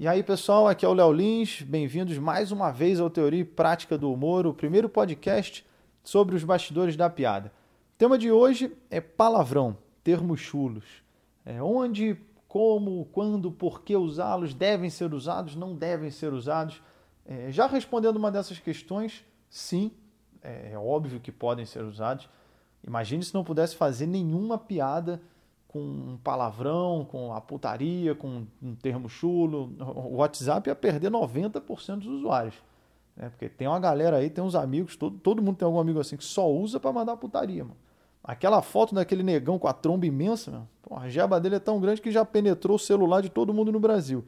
E 0.00 0.08
aí, 0.08 0.22
pessoal, 0.22 0.66
aqui 0.66 0.82
é 0.82 0.88
o 0.88 0.94
Léo 0.94 1.12
Lins. 1.12 1.60
Bem-vindos 1.60 2.16
mais 2.16 2.50
uma 2.50 2.70
vez 2.70 2.98
ao 2.98 3.10
Teoria 3.10 3.42
e 3.42 3.44
Prática 3.44 3.98
do 3.98 4.10
Humor, 4.10 4.46
o 4.46 4.54
primeiro 4.54 4.88
podcast 4.88 5.62
sobre 6.02 6.34
os 6.34 6.42
bastidores 6.42 6.96
da 6.96 7.10
piada. 7.10 7.52
O 7.94 7.98
tema 7.98 8.16
de 8.16 8.32
hoje 8.32 8.74
é 8.88 8.98
palavrão, 8.98 9.76
termos 10.02 10.40
chulos. 10.40 10.86
É 11.44 11.62
onde, 11.62 12.16
como, 12.48 13.10
quando, 13.12 13.52
por 13.52 13.82
que 13.82 13.94
usá-los, 13.94 14.54
devem 14.54 14.88
ser 14.88 15.12
usados, 15.12 15.54
não 15.54 15.76
devem 15.76 16.10
ser 16.10 16.32
usados. 16.32 16.80
É, 17.26 17.52
já 17.52 17.66
respondendo 17.66 18.16
uma 18.16 18.30
dessas 18.30 18.58
questões, 18.58 19.22
sim, 19.50 19.90
é, 20.42 20.70
é 20.72 20.78
óbvio 20.78 21.20
que 21.20 21.30
podem 21.30 21.66
ser 21.66 21.84
usados. 21.84 22.26
Imagine 22.82 23.22
se 23.22 23.34
não 23.34 23.44
pudesse 23.44 23.76
fazer 23.76 24.06
nenhuma 24.06 24.56
piada 24.56 25.20
com 25.70 25.78
um 25.78 26.18
palavrão, 26.24 27.06
com 27.08 27.32
a 27.32 27.40
putaria, 27.40 28.12
com 28.12 28.44
um 28.60 28.74
termo 28.74 29.08
chulo. 29.08 29.72
O 29.78 30.16
WhatsApp 30.16 30.68
ia 30.68 30.74
perder 30.74 31.12
90% 31.12 31.98
dos 31.98 32.08
usuários. 32.08 32.56
Né? 33.16 33.28
Porque 33.28 33.48
tem 33.48 33.68
uma 33.68 33.78
galera 33.78 34.16
aí, 34.16 34.28
tem 34.28 34.42
uns 34.42 34.56
amigos, 34.56 34.96
todo, 34.96 35.16
todo 35.18 35.40
mundo 35.40 35.58
tem 35.58 35.66
algum 35.66 35.78
amigo 35.78 36.00
assim 36.00 36.16
que 36.16 36.24
só 36.24 36.50
usa 36.50 36.80
para 36.80 36.92
mandar 36.92 37.16
putaria, 37.16 37.62
mano. 37.62 37.76
Aquela 38.22 38.60
foto 38.62 38.96
daquele 38.96 39.22
negão 39.22 39.60
com 39.60 39.68
a 39.68 39.72
tromba 39.72 40.04
imensa, 40.06 40.50
mano, 40.50 40.68
pô, 40.82 40.96
a 40.96 41.08
jeba 41.08 41.40
dele 41.40 41.54
é 41.54 41.60
tão 41.60 41.80
grande 41.80 42.02
que 42.02 42.10
já 42.10 42.24
penetrou 42.24 42.74
o 42.74 42.78
celular 42.78 43.22
de 43.22 43.28
todo 43.28 43.54
mundo 43.54 43.70
no 43.70 43.78
Brasil. 43.78 44.24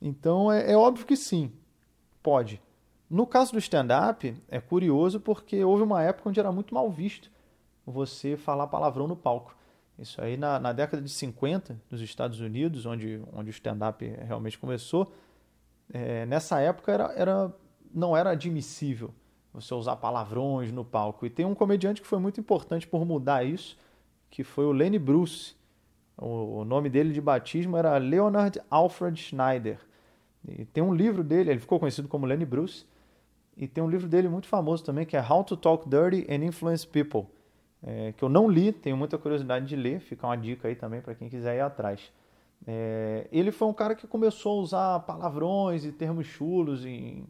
Então 0.00 0.50
é, 0.52 0.70
é 0.70 0.76
óbvio 0.76 1.04
que 1.04 1.16
sim, 1.16 1.50
pode. 2.22 2.62
No 3.10 3.26
caso 3.26 3.50
do 3.50 3.58
stand-up, 3.58 4.32
é 4.48 4.60
curioso 4.60 5.18
porque 5.18 5.64
houve 5.64 5.82
uma 5.82 6.04
época 6.04 6.28
onde 6.28 6.38
era 6.38 6.52
muito 6.52 6.72
mal 6.72 6.88
visto 6.88 7.32
você 7.84 8.36
falar 8.36 8.68
palavrão 8.68 9.08
no 9.08 9.16
palco. 9.16 9.57
Isso 9.98 10.22
aí 10.22 10.36
na, 10.36 10.60
na 10.60 10.72
década 10.72 11.02
de 11.02 11.10
50, 11.10 11.80
nos 11.90 12.00
Estados 12.00 12.40
Unidos, 12.40 12.86
onde, 12.86 13.20
onde 13.32 13.50
o 13.50 13.52
stand-up 13.52 14.04
realmente 14.04 14.56
começou, 14.56 15.12
é, 15.92 16.24
nessa 16.26 16.60
época 16.60 16.92
era, 16.92 17.12
era, 17.14 17.52
não 17.92 18.16
era 18.16 18.30
admissível 18.30 19.12
você 19.52 19.74
usar 19.74 19.96
palavrões 19.96 20.70
no 20.70 20.84
palco. 20.84 21.26
E 21.26 21.30
tem 21.30 21.44
um 21.44 21.54
comediante 21.54 22.00
que 22.00 22.06
foi 22.06 22.18
muito 22.20 22.38
importante 22.38 22.86
por 22.86 23.04
mudar 23.04 23.44
isso, 23.44 23.76
que 24.30 24.44
foi 24.44 24.66
o 24.66 24.72
Lenny 24.72 24.98
Bruce. 24.98 25.56
O, 26.16 26.60
o 26.60 26.64
nome 26.64 26.88
dele 26.88 27.12
de 27.12 27.20
batismo 27.20 27.76
era 27.76 27.96
Leonard 27.96 28.60
Alfred 28.70 29.20
Schneider. 29.20 29.80
E 30.46 30.64
tem 30.64 30.82
um 30.82 30.94
livro 30.94 31.24
dele, 31.24 31.50
ele 31.50 31.60
ficou 31.60 31.80
conhecido 31.80 32.06
como 32.06 32.24
Lenny 32.24 32.44
Bruce, 32.44 32.86
e 33.56 33.66
tem 33.66 33.82
um 33.82 33.90
livro 33.90 34.06
dele 34.06 34.28
muito 34.28 34.46
famoso 34.46 34.84
também, 34.84 35.04
que 35.04 35.16
é 35.16 35.20
How 35.20 35.42
to 35.42 35.56
Talk 35.56 35.88
Dirty 35.88 36.24
and 36.32 36.44
Influence 36.44 36.86
People 36.86 37.26
é, 37.82 38.12
que 38.12 38.22
eu 38.22 38.28
não 38.28 38.48
li, 38.48 38.72
tenho 38.72 38.96
muita 38.96 39.16
curiosidade 39.16 39.66
de 39.66 39.76
ler, 39.76 40.00
fica 40.00 40.26
uma 40.26 40.36
dica 40.36 40.68
aí 40.68 40.74
também 40.74 41.00
para 41.00 41.14
quem 41.14 41.28
quiser 41.28 41.56
ir 41.56 41.60
atrás. 41.60 42.12
É, 42.66 43.28
ele 43.30 43.52
foi 43.52 43.68
um 43.68 43.72
cara 43.72 43.94
que 43.94 44.06
começou 44.06 44.58
a 44.58 44.62
usar 44.62 45.00
palavrões 45.00 45.84
e 45.84 45.92
termos 45.92 46.26
chulos 46.26 46.84
em, 46.84 47.24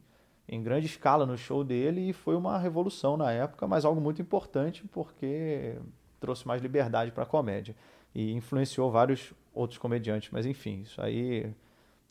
em 0.49 0.63
grande 0.63 0.87
escala 0.87 1.27
no 1.27 1.37
show 1.37 1.63
dele 1.63 2.09
e 2.09 2.13
foi 2.13 2.35
uma 2.35 2.59
revolução 2.59 3.17
na 3.17 3.31
época, 3.31 3.67
mas 3.67 3.85
algo 3.85 4.01
muito 4.01 4.23
importante 4.23 4.85
porque 4.91 5.77
trouxe 6.19 6.47
mais 6.47 6.63
liberdade 6.63 7.13
para 7.13 7.25
a 7.25 7.27
comédia 7.27 7.77
e 8.15 8.33
influenciou 8.33 8.91
vários 8.91 9.33
outros 9.55 9.79
comediantes. 9.79 10.31
Mas 10.33 10.47
enfim, 10.47 10.81
isso 10.81 11.01
aí 11.01 11.53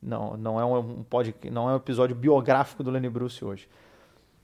não, 0.01 0.37
não, 0.37 0.59
é 0.59 0.65
um, 0.65 1.03
pod, 1.03 1.33
não 1.51 1.69
é 1.69 1.73
um 1.73 1.77
episódio 1.77 2.15
biográfico 2.15 2.83
do 2.83 2.91
Lenny 2.91 3.09
Bruce 3.09 3.43
hoje. 3.43 3.67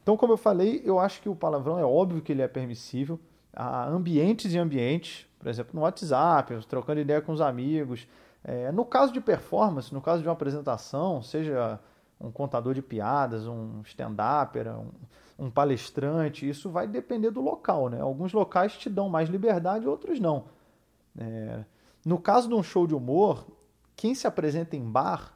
Então, 0.02 0.18
como 0.18 0.34
eu 0.34 0.38
falei, 0.38 0.82
eu 0.84 1.00
acho 1.00 1.22
que 1.22 1.30
o 1.30 1.36
palavrão 1.36 1.80
é 1.80 1.86
óbvio 1.86 2.22
que 2.22 2.32
ele 2.32 2.42
é 2.42 2.48
permissível 2.48 3.20
a 3.56 3.88
ambientes 3.88 4.54
e 4.54 4.58
ambientes, 4.58 5.28
por 5.38 5.48
exemplo, 5.48 5.72
no 5.76 5.82
WhatsApp, 5.82 6.66
trocando 6.68 7.00
ideia 7.00 7.22
com 7.22 7.32
os 7.32 7.42
amigos. 7.42 8.08
É, 8.44 8.72
no 8.72 8.84
caso 8.84 9.14
de 9.14 9.22
performance, 9.22 9.94
no 9.94 10.02
caso 10.02 10.22
de 10.22 10.28
uma 10.28 10.34
apresentação, 10.34 11.22
seja 11.22 11.80
um 12.20 12.32
contador 12.32 12.74
de 12.74 12.82
piadas, 12.82 13.48
um 13.48 13.82
stand-upper, 13.86 14.68
um, 14.70 15.46
um, 15.46 15.52
palestrante, 15.52 16.48
isso 16.48 16.70
vai 16.70 16.88
depender 16.88 17.32
do 17.32 17.42
local. 17.42 17.90
Né? 17.90 18.02
Alguns 18.02 18.34
locais 18.34 18.74
te 18.74 18.90
dão 18.90 19.10
mais 19.10 19.30
liberdade, 19.30 19.88
outros 19.88 20.20
não. 20.20 20.46
É, 21.18 21.64
no 22.06 22.18
caso 22.18 22.48
de 22.48 22.56
um 22.56 22.64
show 22.64 22.88
de 22.88 22.96
humor, 22.96 23.46
quem 23.96 24.16
se 24.16 24.26
apresenta 24.26 24.76
em 24.76 24.84
bar, 24.84 25.34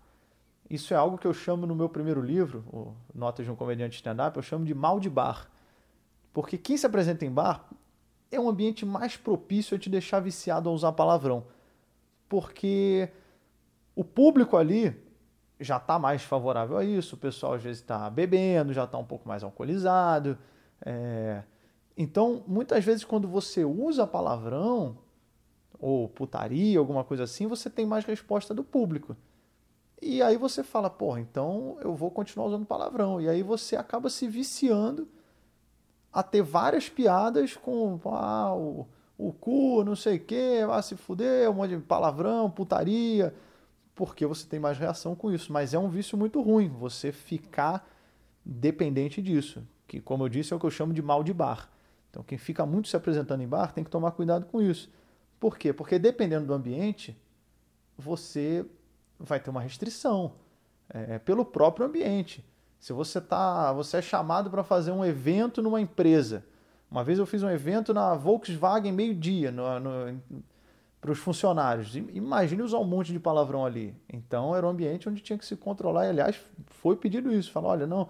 isso 0.69 0.93
é 0.93 0.97
algo 0.97 1.17
que 1.17 1.27
eu 1.27 1.33
chamo 1.33 1.65
no 1.65 1.75
meu 1.75 1.87
primeiro 1.87 2.21
livro, 2.21 2.95
Notas 3.13 3.45
de 3.45 3.51
um 3.51 3.55
Comediante 3.55 3.95
Stand-Up, 3.95 4.35
eu 4.35 4.43
chamo 4.43 4.65
de 4.65 4.73
mal 4.73 4.99
de 4.99 5.09
bar. 5.09 5.49
Porque 6.33 6.57
quem 6.57 6.77
se 6.77 6.85
apresenta 6.85 7.25
em 7.25 7.31
bar 7.31 7.67
é 8.31 8.39
um 8.39 8.49
ambiente 8.49 8.85
mais 8.85 9.15
propício 9.15 9.75
a 9.75 9.79
te 9.79 9.89
deixar 9.89 10.19
viciado 10.19 10.69
a 10.69 10.71
usar 10.71 10.91
palavrão. 10.91 11.45
Porque 12.27 13.09
o 13.95 14.03
público 14.03 14.57
ali 14.57 14.95
já 15.59 15.77
está 15.77 15.97
mais 15.97 16.21
favorável 16.21 16.77
a 16.77 16.83
isso, 16.83 17.15
o 17.15 17.17
pessoal 17.17 17.53
às 17.53 17.63
vezes 17.63 17.81
está 17.81 18.09
bebendo, 18.09 18.73
já 18.73 18.83
está 18.83 18.97
um 18.97 19.05
pouco 19.05 19.27
mais 19.27 19.43
alcoolizado. 19.43 20.37
É... 20.85 21.43
Então, 21.95 22.43
muitas 22.47 22.85
vezes, 22.85 23.03
quando 23.03 23.27
você 23.27 23.65
usa 23.65 24.05
palavrão, 24.05 24.97
ou 25.79 26.07
putaria, 26.07 26.77
alguma 26.79 27.03
coisa 27.03 27.23
assim, 27.23 27.47
você 27.47 27.69
tem 27.69 27.85
mais 27.85 28.05
resposta 28.05 28.53
do 28.53 28.63
público. 28.63 29.15
E 30.01 30.21
aí 30.21 30.37
você 30.37 30.63
fala, 30.63 30.89
porra, 30.89 31.19
então 31.19 31.77
eu 31.81 31.95
vou 31.95 32.11
continuar 32.11 32.47
usando 32.47 32.65
palavrão. 32.65 33.19
E 33.19 33.27
aí 33.27 33.41
você 33.41 33.75
acaba 33.75 34.09
se 34.09 34.27
viciando 34.27 35.07
a 36.17 36.23
ter 36.23 36.41
várias 36.41 36.89
piadas 36.89 37.55
com 37.55 37.99
ah, 38.05 38.51
o, 38.55 38.87
o 39.15 39.31
cu, 39.31 39.83
não 39.83 39.95
sei 39.95 40.17
o 40.17 40.19
quê, 40.19 40.65
vai 40.65 40.81
se 40.81 40.95
fuder, 40.95 41.47
um 41.47 41.53
monte 41.53 41.75
de 41.75 41.83
palavrão, 41.83 42.49
putaria, 42.49 43.35
porque 43.93 44.25
você 44.25 44.47
tem 44.47 44.59
mais 44.59 44.79
reação 44.79 45.15
com 45.15 45.31
isso. 45.31 45.53
Mas 45.53 45.75
é 45.75 45.79
um 45.79 45.87
vício 45.87 46.17
muito 46.17 46.41
ruim 46.41 46.69
você 46.69 47.11
ficar 47.11 47.87
dependente 48.43 49.21
disso, 49.21 49.61
que, 49.87 50.01
como 50.01 50.23
eu 50.23 50.29
disse, 50.29 50.53
é 50.53 50.55
o 50.55 50.59
que 50.59 50.65
eu 50.65 50.71
chamo 50.71 50.91
de 50.91 51.03
mal 51.03 51.23
de 51.23 51.31
bar. 51.31 51.69
Então, 52.09 52.23
quem 52.23 52.39
fica 52.39 52.65
muito 52.65 52.87
se 52.87 52.97
apresentando 52.97 53.43
em 53.43 53.47
bar 53.47 53.71
tem 53.71 53.83
que 53.83 53.91
tomar 53.91 54.09
cuidado 54.09 54.47
com 54.47 54.59
isso. 54.59 54.89
Por 55.39 55.55
quê? 55.55 55.71
Porque 55.71 55.99
dependendo 55.99 56.47
do 56.47 56.53
ambiente, 56.55 57.15
você 57.95 58.65
vai 59.19 59.39
ter 59.39 59.51
uma 59.51 59.61
restrição 59.61 60.33
é, 60.89 61.19
pelo 61.19 61.45
próprio 61.45 61.85
ambiente. 61.85 62.43
Se 62.79 62.93
você 62.93 63.19
tá, 63.19 63.73
você 63.73 63.97
é 63.97 64.01
chamado 64.01 64.49
para 64.49 64.63
fazer 64.63 64.91
um 64.91 65.03
evento 65.03 65.61
numa 65.61 65.81
empresa. 65.81 66.45
Uma 66.89 67.03
vez 67.03 67.19
eu 67.19 67.25
fiz 67.25 67.43
um 67.43 67.49
evento 67.49 67.93
na 67.93 68.13
Volkswagen 68.15 68.91
meio-dia 68.91 69.53
para 71.01 71.11
os 71.11 71.19
funcionários. 71.19 71.95
Imagine 71.95 72.61
usar 72.61 72.77
um 72.77 72.85
monte 72.85 73.11
de 73.11 73.19
palavrão 73.19 73.65
ali. 73.65 73.95
Então 74.11 74.55
era 74.55 74.65
um 74.65 74.69
ambiente 74.69 75.09
onde 75.09 75.21
tinha 75.21 75.37
que 75.37 75.45
se 75.45 75.55
controlar. 75.55 76.05
E, 76.05 76.09
aliás, 76.09 76.39
foi 76.65 76.95
pedido 76.95 77.33
isso. 77.33 77.51
Falou, 77.51 77.71
olha, 77.71 77.85
não. 77.85 78.09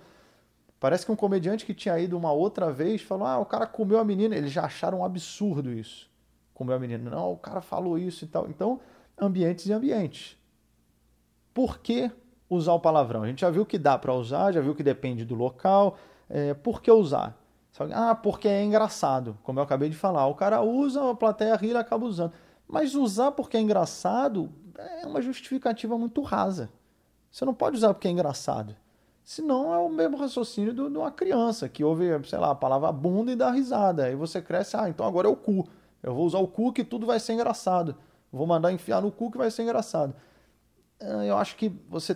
Parece 0.79 1.05
que 1.05 1.11
um 1.11 1.15
comediante 1.15 1.65
que 1.65 1.73
tinha 1.73 1.97
ido 1.97 2.15
uma 2.15 2.31
outra 2.31 2.71
vez 2.71 3.01
falou: 3.01 3.25
ah, 3.25 3.39
o 3.39 3.45
cara 3.45 3.65
comeu 3.65 3.99
a 3.99 4.05
menina. 4.05 4.35
Eles 4.35 4.51
já 4.51 4.63
acharam 4.63 4.99
um 4.99 5.05
absurdo 5.05 5.71
isso. 5.71 6.09
Comeu 6.53 6.75
a 6.75 6.79
menina. 6.79 7.09
Não, 7.09 7.31
o 7.31 7.37
cara 7.37 7.61
falou 7.61 7.97
isso 7.97 8.25
e 8.25 8.27
tal. 8.27 8.47
Então, 8.47 8.79
ambientes 9.17 9.65
e 9.65 9.73
ambientes. 9.73 10.37
Por 11.53 11.79
que 11.79 12.11
usar 12.49 12.73
o 12.73 12.79
palavrão. 12.79 13.23
A 13.23 13.27
gente 13.27 13.41
já 13.41 13.49
viu 13.49 13.65
que 13.65 13.77
dá 13.77 13.97
para 13.97 14.13
usar, 14.13 14.51
já 14.51 14.61
viu 14.61 14.75
que 14.75 14.83
depende 14.83 15.25
do 15.25 15.35
local. 15.35 15.97
É, 16.29 16.53
por 16.53 16.81
que 16.81 16.91
usar? 16.91 17.37
Ah, 17.93 18.15
porque 18.15 18.47
é 18.47 18.63
engraçado, 18.63 19.37
como 19.43 19.59
eu 19.59 19.63
acabei 19.63 19.89
de 19.89 19.95
falar. 19.95 20.25
O 20.27 20.33
cara 20.33 20.61
usa, 20.61 21.11
a 21.11 21.15
plateia 21.15 21.55
ri, 21.55 21.69
ele 21.69 21.77
acaba 21.77 22.05
usando. 22.05 22.33
Mas 22.67 22.95
usar 22.95 23.31
porque 23.31 23.55
é 23.55 23.61
engraçado 23.61 24.51
é 24.77 25.05
uma 25.05 25.21
justificativa 25.21 25.97
muito 25.97 26.21
rasa. 26.21 26.69
Você 27.31 27.45
não 27.45 27.53
pode 27.53 27.77
usar 27.77 27.93
porque 27.93 28.07
é 28.07 28.11
engraçado. 28.11 28.75
Senão 29.23 29.73
é 29.73 29.77
o 29.77 29.89
mesmo 29.89 30.17
raciocínio 30.17 30.73
de 30.73 30.81
uma 30.81 31.11
criança 31.11 31.67
que 31.67 31.83
ouve, 31.83 32.05
sei 32.25 32.39
lá, 32.39 32.51
a 32.51 32.55
palavra 32.55 32.91
bunda 32.91 33.31
e 33.31 33.35
dá 33.35 33.51
risada. 33.51 34.05
Aí 34.05 34.15
você 34.15 34.41
cresce, 34.41 34.77
ah, 34.77 34.87
então 34.87 35.05
agora 35.05 35.27
é 35.27 35.31
o 35.31 35.35
cu. 35.35 35.67
Eu 36.01 36.15
vou 36.15 36.25
usar 36.25 36.39
o 36.39 36.47
cu 36.47 36.71
que 36.71 36.83
tudo 36.83 37.05
vai 37.05 37.19
ser 37.19 37.33
engraçado. 37.33 37.95
Vou 38.31 38.47
mandar 38.47 38.71
enfiar 38.71 39.01
no 39.01 39.11
cu 39.11 39.29
que 39.29 39.37
vai 39.37 39.51
ser 39.51 39.63
engraçado. 39.63 40.13
Ah, 40.99 41.25
eu 41.25 41.37
acho 41.37 41.55
que 41.55 41.69
você 41.89 42.15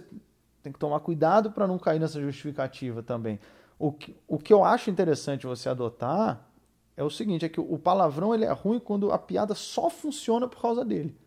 tem 0.61 0.71
que 0.71 0.79
tomar 0.79 0.99
cuidado 0.99 1.51
para 1.51 1.67
não 1.67 1.79
cair 1.79 1.99
nessa 1.99 2.21
justificativa 2.21 3.01
também. 3.01 3.39
O 3.77 3.91
que, 3.91 4.15
o 4.27 4.37
que 4.37 4.53
eu 4.53 4.63
acho 4.63 4.89
interessante 4.89 5.47
você 5.47 5.69
adotar 5.69 6.47
é 6.95 7.03
o 7.03 7.09
seguinte, 7.09 7.45
é 7.45 7.49
que 7.49 7.59
o 7.59 7.79
palavrão 7.79 8.33
ele 8.33 8.45
é 8.45 8.51
ruim 8.51 8.79
quando 8.79 9.11
a 9.11 9.17
piada 9.17 9.55
só 9.55 9.89
funciona 9.89 10.47
por 10.47 10.61
causa 10.61 10.85
dele. 10.85 11.17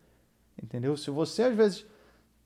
Entendeu? 0.61 0.95
Se 0.95 1.09
você 1.11 1.43
às 1.43 1.55
vezes 1.55 1.85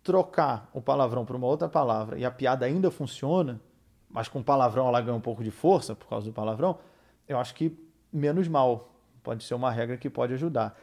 trocar 0.02 0.70
o 0.74 0.82
palavrão 0.82 1.26
por 1.26 1.36
uma 1.36 1.46
outra 1.46 1.70
palavra 1.70 2.18
e 2.18 2.26
a 2.26 2.32
piada 2.32 2.66
ainda 2.66 2.90
funciona, 2.90 3.62
mas 4.10 4.28
com 4.28 4.40
o 4.40 4.44
palavrão 4.44 4.88
ela 4.88 5.00
ganha 5.02 5.16
um 5.16 5.22
pouco 5.22 5.44
de 5.44 5.52
força 5.52 5.96
por 5.96 6.08
causa 6.08 6.26
do 6.26 6.34
palavrão, 6.34 6.80
eu 7.28 7.38
acho 7.38 7.54
que 7.54 7.78
menos 8.12 8.48
mal. 8.48 8.96
Pode 9.22 9.44
ser 9.44 9.54
uma 9.54 9.70
regra 9.70 9.98
que 9.98 10.10
pode 10.10 10.34
ajudar. 10.34 10.76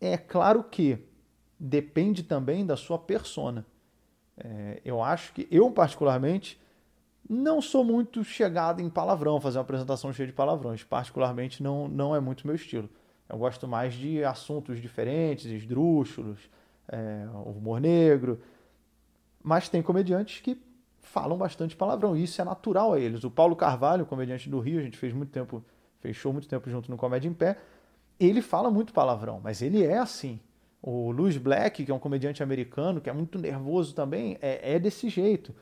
É 0.00 0.16
claro 0.16 0.64
que 0.64 0.98
depende 1.60 2.22
também 2.22 2.66
da 2.66 2.76
sua 2.76 2.98
persona. 2.98 3.64
É, 4.36 4.80
eu 4.84 5.02
acho 5.02 5.32
que, 5.32 5.46
eu 5.50 5.70
particularmente, 5.70 6.60
não 7.28 7.60
sou 7.62 7.84
muito 7.84 8.22
chegado 8.24 8.80
em 8.80 8.90
palavrão, 8.90 9.40
fazer 9.40 9.58
uma 9.58 9.64
apresentação 9.64 10.12
cheia 10.12 10.26
de 10.26 10.32
palavrões. 10.32 10.82
Particularmente, 10.82 11.62
não, 11.62 11.88
não 11.88 12.14
é 12.14 12.20
muito 12.20 12.46
meu 12.46 12.56
estilo. 12.56 12.88
Eu 13.28 13.38
gosto 13.38 13.66
mais 13.66 13.94
de 13.94 14.22
assuntos 14.24 14.80
diferentes, 14.80 15.46
esdrúxulos, 15.46 16.38
é, 16.88 17.26
humor 17.46 17.80
negro. 17.80 18.40
Mas 19.42 19.68
tem 19.68 19.82
comediantes 19.82 20.40
que 20.40 20.60
falam 21.00 21.36
bastante 21.36 21.76
palavrão, 21.76 22.16
e 22.16 22.24
isso 22.24 22.40
é 22.40 22.44
natural 22.44 22.92
a 22.92 22.98
eles. 22.98 23.24
O 23.24 23.30
Paulo 23.30 23.54
Carvalho, 23.54 24.06
comediante 24.06 24.48
do 24.48 24.58
Rio, 24.58 24.80
a 24.80 24.82
gente 24.82 24.96
fez 24.96 25.12
muito 25.12 25.30
tempo, 25.30 25.62
fechou 26.00 26.32
muito 26.32 26.48
tempo 26.48 26.68
junto 26.68 26.90
no 26.90 26.96
Comédia 26.96 27.28
em 27.28 27.32
Pé, 27.32 27.58
ele 28.18 28.42
fala 28.42 28.70
muito 28.70 28.92
palavrão, 28.92 29.40
mas 29.42 29.62
ele 29.62 29.84
é 29.84 29.98
assim. 29.98 30.40
O 30.86 31.10
Louis 31.10 31.38
Black, 31.38 31.82
que 31.82 31.90
é 31.90 31.94
um 31.94 31.98
comediante 31.98 32.42
americano, 32.42 33.00
que 33.00 33.08
é 33.08 33.12
muito 33.12 33.38
nervoso 33.38 33.94
também, 33.94 34.36
é, 34.42 34.74
é 34.74 34.78
desse 34.78 35.08
jeito. 35.08 35.54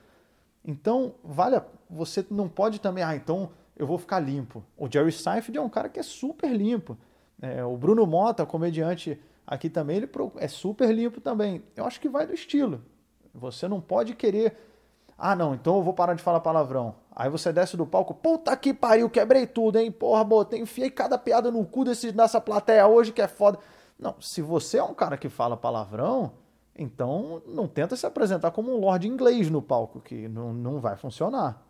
Então, 0.64 1.14
vale, 1.22 1.54
a, 1.54 1.64
você 1.88 2.26
não 2.28 2.48
pode 2.48 2.80
também, 2.80 3.04
ah, 3.04 3.14
então 3.14 3.50
eu 3.76 3.86
vou 3.86 3.98
ficar 3.98 4.18
limpo. 4.18 4.64
O 4.76 4.90
Jerry 4.90 5.12
Seinfeld 5.12 5.56
é 5.56 5.60
um 5.60 5.68
cara 5.68 5.88
que 5.88 6.00
é 6.00 6.02
super 6.02 6.50
limpo. 6.50 6.98
É, 7.40 7.64
o 7.64 7.76
Bruno 7.76 8.04
Mota, 8.04 8.44
comediante 8.44 9.16
aqui 9.46 9.70
também, 9.70 9.98
ele 9.98 10.10
é 10.38 10.48
super 10.48 10.92
limpo 10.92 11.20
também. 11.20 11.62
Eu 11.76 11.84
acho 11.84 12.00
que 12.00 12.08
vai 12.08 12.26
do 12.26 12.34
estilo. 12.34 12.82
Você 13.32 13.68
não 13.68 13.80
pode 13.80 14.16
querer, 14.16 14.56
ah, 15.16 15.36
não, 15.36 15.54
então 15.54 15.76
eu 15.76 15.84
vou 15.84 15.94
parar 15.94 16.14
de 16.14 16.22
falar 16.22 16.40
palavrão. 16.40 16.96
Aí 17.14 17.30
você 17.30 17.52
desce 17.52 17.76
do 17.76 17.86
palco, 17.86 18.12
puta 18.12 18.56
que 18.56 18.74
pariu, 18.74 19.08
quebrei 19.08 19.46
tudo, 19.46 19.78
hein? 19.78 19.92
Porra, 19.92 20.24
botei, 20.24 20.58
enfiei 20.58 20.90
cada 20.90 21.16
piada 21.16 21.48
no 21.48 21.64
cu 21.64 21.84
desse, 21.84 22.10
dessa 22.10 22.40
plateia 22.40 22.88
hoje 22.88 23.12
que 23.12 23.22
é 23.22 23.28
foda. 23.28 23.60
Não, 24.02 24.20
se 24.20 24.42
você 24.42 24.78
é 24.78 24.82
um 24.82 24.92
cara 24.92 25.16
que 25.16 25.28
fala 25.28 25.56
palavrão, 25.56 26.32
então 26.76 27.40
não 27.46 27.68
tenta 27.68 27.94
se 27.94 28.04
apresentar 28.04 28.50
como 28.50 28.74
um 28.74 28.80
lord 28.80 29.06
inglês 29.06 29.48
no 29.48 29.62
palco, 29.62 30.00
que 30.00 30.26
não, 30.26 30.52
não 30.52 30.80
vai 30.80 30.96
funcionar. 30.96 31.64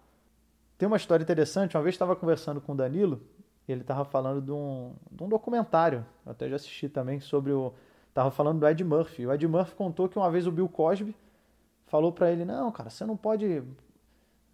Tem 0.79 0.87
uma 0.87 0.96
história 0.96 1.23
interessante, 1.23 1.76
uma 1.76 1.82
vez 1.82 1.94
estava 1.94 2.17
conversando 2.17 2.61
com 2.61 2.73
o 2.73 2.75
Danilo, 2.75 3.20
ele 3.69 3.82
estava 3.82 4.05
falando 4.05 4.40
de 4.40 4.50
um, 4.50 4.94
de 5.11 5.23
um 5.23 5.29
documentário, 5.29 6.06
eu 6.25 6.32
até 6.32 6.49
já 6.49 6.56
assisti 6.56 6.88
também, 6.88 7.20
sobre 7.20 7.52
o... 7.52 7.73
Tava 8.14 8.31
falando 8.31 8.61
do 8.61 8.67
Ed 8.67 8.82
Murphy. 8.82 9.26
O 9.26 9.32
Ed 9.32 9.46
Murphy 9.46 9.75
contou 9.75 10.08
que 10.08 10.19
uma 10.19 10.31
vez 10.31 10.46
o 10.46 10.52
Bill 10.52 10.69
Cosby 10.69 11.14
falou 11.87 12.12
para 12.12 12.31
ele, 12.31 12.44
não, 12.44 12.73
cara, 12.73 12.90
você 12.90 13.05
não 13.05 13.17
pode 13.17 13.62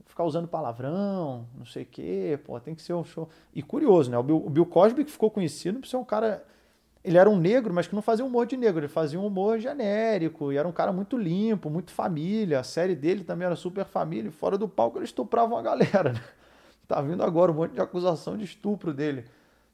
ficar 0.05 0.25
usando 0.25 0.49
palavrão, 0.49 1.47
não 1.57 1.65
sei 1.65 1.85
o 1.85 1.87
quê, 1.87 2.39
pô, 2.45 2.59
tem 2.59 2.75
que 2.75 2.83
ser 2.83 2.95
um 2.95 3.05
show. 3.05 3.29
E 3.55 3.63
curioso, 3.63 4.11
né? 4.11 4.19
O 4.19 4.23
Bill, 4.23 4.37
o 4.47 4.51
Bill 4.51 4.67
Cosby 4.67 5.05
que 5.05 5.13
ficou 5.13 5.31
conhecido 5.31 5.79
por 5.79 5.87
ser 5.87 5.97
um 5.97 6.05
cara. 6.05 6.45
Ele 7.05 7.17
era 7.17 7.31
um 7.31 7.37
negro, 7.37 7.73
mas 7.73 7.87
que 7.87 7.95
não 7.95 8.03
fazia 8.03 8.25
humor 8.25 8.47
de 8.47 8.57
negro, 8.57 8.81
ele 8.81 8.89
fazia 8.89 9.19
um 9.19 9.27
humor 9.27 9.59
genérico, 9.59 10.53
e 10.53 10.57
era 10.57 10.67
um 10.67 10.73
cara 10.73 10.93
muito 10.93 11.17
limpo, 11.17 11.71
muito 11.71 11.93
família. 11.93 12.61
A 12.61 12.65
série 12.65 12.95
dele 12.95 13.25
também 13.25 13.47
era 13.47 13.57
super 13.57 13.85
família, 13.85 14.31
fora 14.31 14.59
do 14.59 14.69
palco 14.69 14.99
ele 14.99 15.05
estuprava 15.05 15.55
uma 15.55 15.63
galera, 15.63 16.13
né? 16.13 16.23
Tá 16.87 17.01
vindo 17.01 17.23
agora 17.23 17.53
um 17.53 17.55
monte 17.55 17.73
de 17.73 17.81
acusação 17.81 18.37
de 18.37 18.45
estupro 18.45 18.93
dele. 18.93 19.25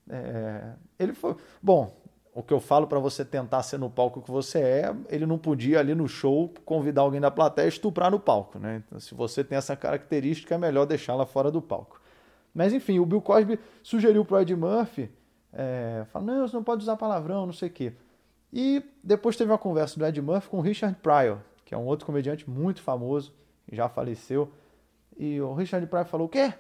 É, 0.09 0.73
ele 0.99 1.15
foi. 1.15 1.37
Bom, 1.63 1.95
o 2.35 2.43
que 2.43 2.53
eu 2.53 2.59
falo 2.59 2.89
para 2.89 2.99
você 2.99 3.25
tentar 3.25 3.63
ser 3.63 3.79
no 3.79 3.89
palco 3.89 4.21
que 4.21 4.31
você 4.31 4.59
é, 4.59 4.97
ele 5.09 5.25
não 5.25 5.39
podia 5.39 5.79
ali 5.79 5.95
no 5.95 6.09
show 6.09 6.53
convidar 6.65 7.03
alguém 7.03 7.21
da 7.21 7.31
plateia 7.31 7.67
e 7.67 7.69
estuprar 7.69 8.11
no 8.11 8.19
palco, 8.19 8.59
né? 8.59 8.83
Então, 8.85 8.99
se 8.99 9.15
você 9.15 9.45
tem 9.45 9.57
essa 9.57 9.77
característica, 9.77 10.55
é 10.57 10.59
melhor 10.59 10.85
deixá-la 10.85 11.25
fora 11.25 11.51
do 11.51 11.63
palco. 11.63 12.01
Mas 12.53 12.73
enfim, 12.73 12.99
o 12.99 13.07
Bill 13.07 13.21
Cosby 13.21 13.59
sugeriu 13.83 14.25
pro 14.25 14.41
Ed 14.41 14.55
Murphy, 14.55 15.11
é, 15.55 16.05
falou, 16.13 16.27
não, 16.27 16.49
você 16.49 16.57
não 16.57 16.65
pode 16.65 16.83
usar 16.83 16.97
palavrão, 16.97 17.47
não 17.47 17.53
sei 17.53 17.69
o 17.69 17.73
quê. 17.73 17.93
E 18.53 18.83
depois 19.03 19.37
teve 19.37 19.51
uma 19.51 19.59
conversa 19.59 19.99
do 19.99 20.05
Ed 20.05 20.21
Murphy 20.21 20.49
com 20.49 20.59
o 20.59 20.61
Richard 20.61 20.97
Pryor, 21.01 21.39
que 21.65 21.75
é 21.75 21.79
um 21.79 21.87
outro 21.87 22.05
comediante 22.05 22.49
muito 22.49 22.83
famoso, 22.83 23.33
já 23.73 23.89
faleceu. 23.89 24.53
E 25.17 25.41
o 25.41 25.55
Richard 25.55 25.87
Pryor 25.87 26.07
falou, 26.07 26.27
o 26.27 26.31
quê? 26.31 26.53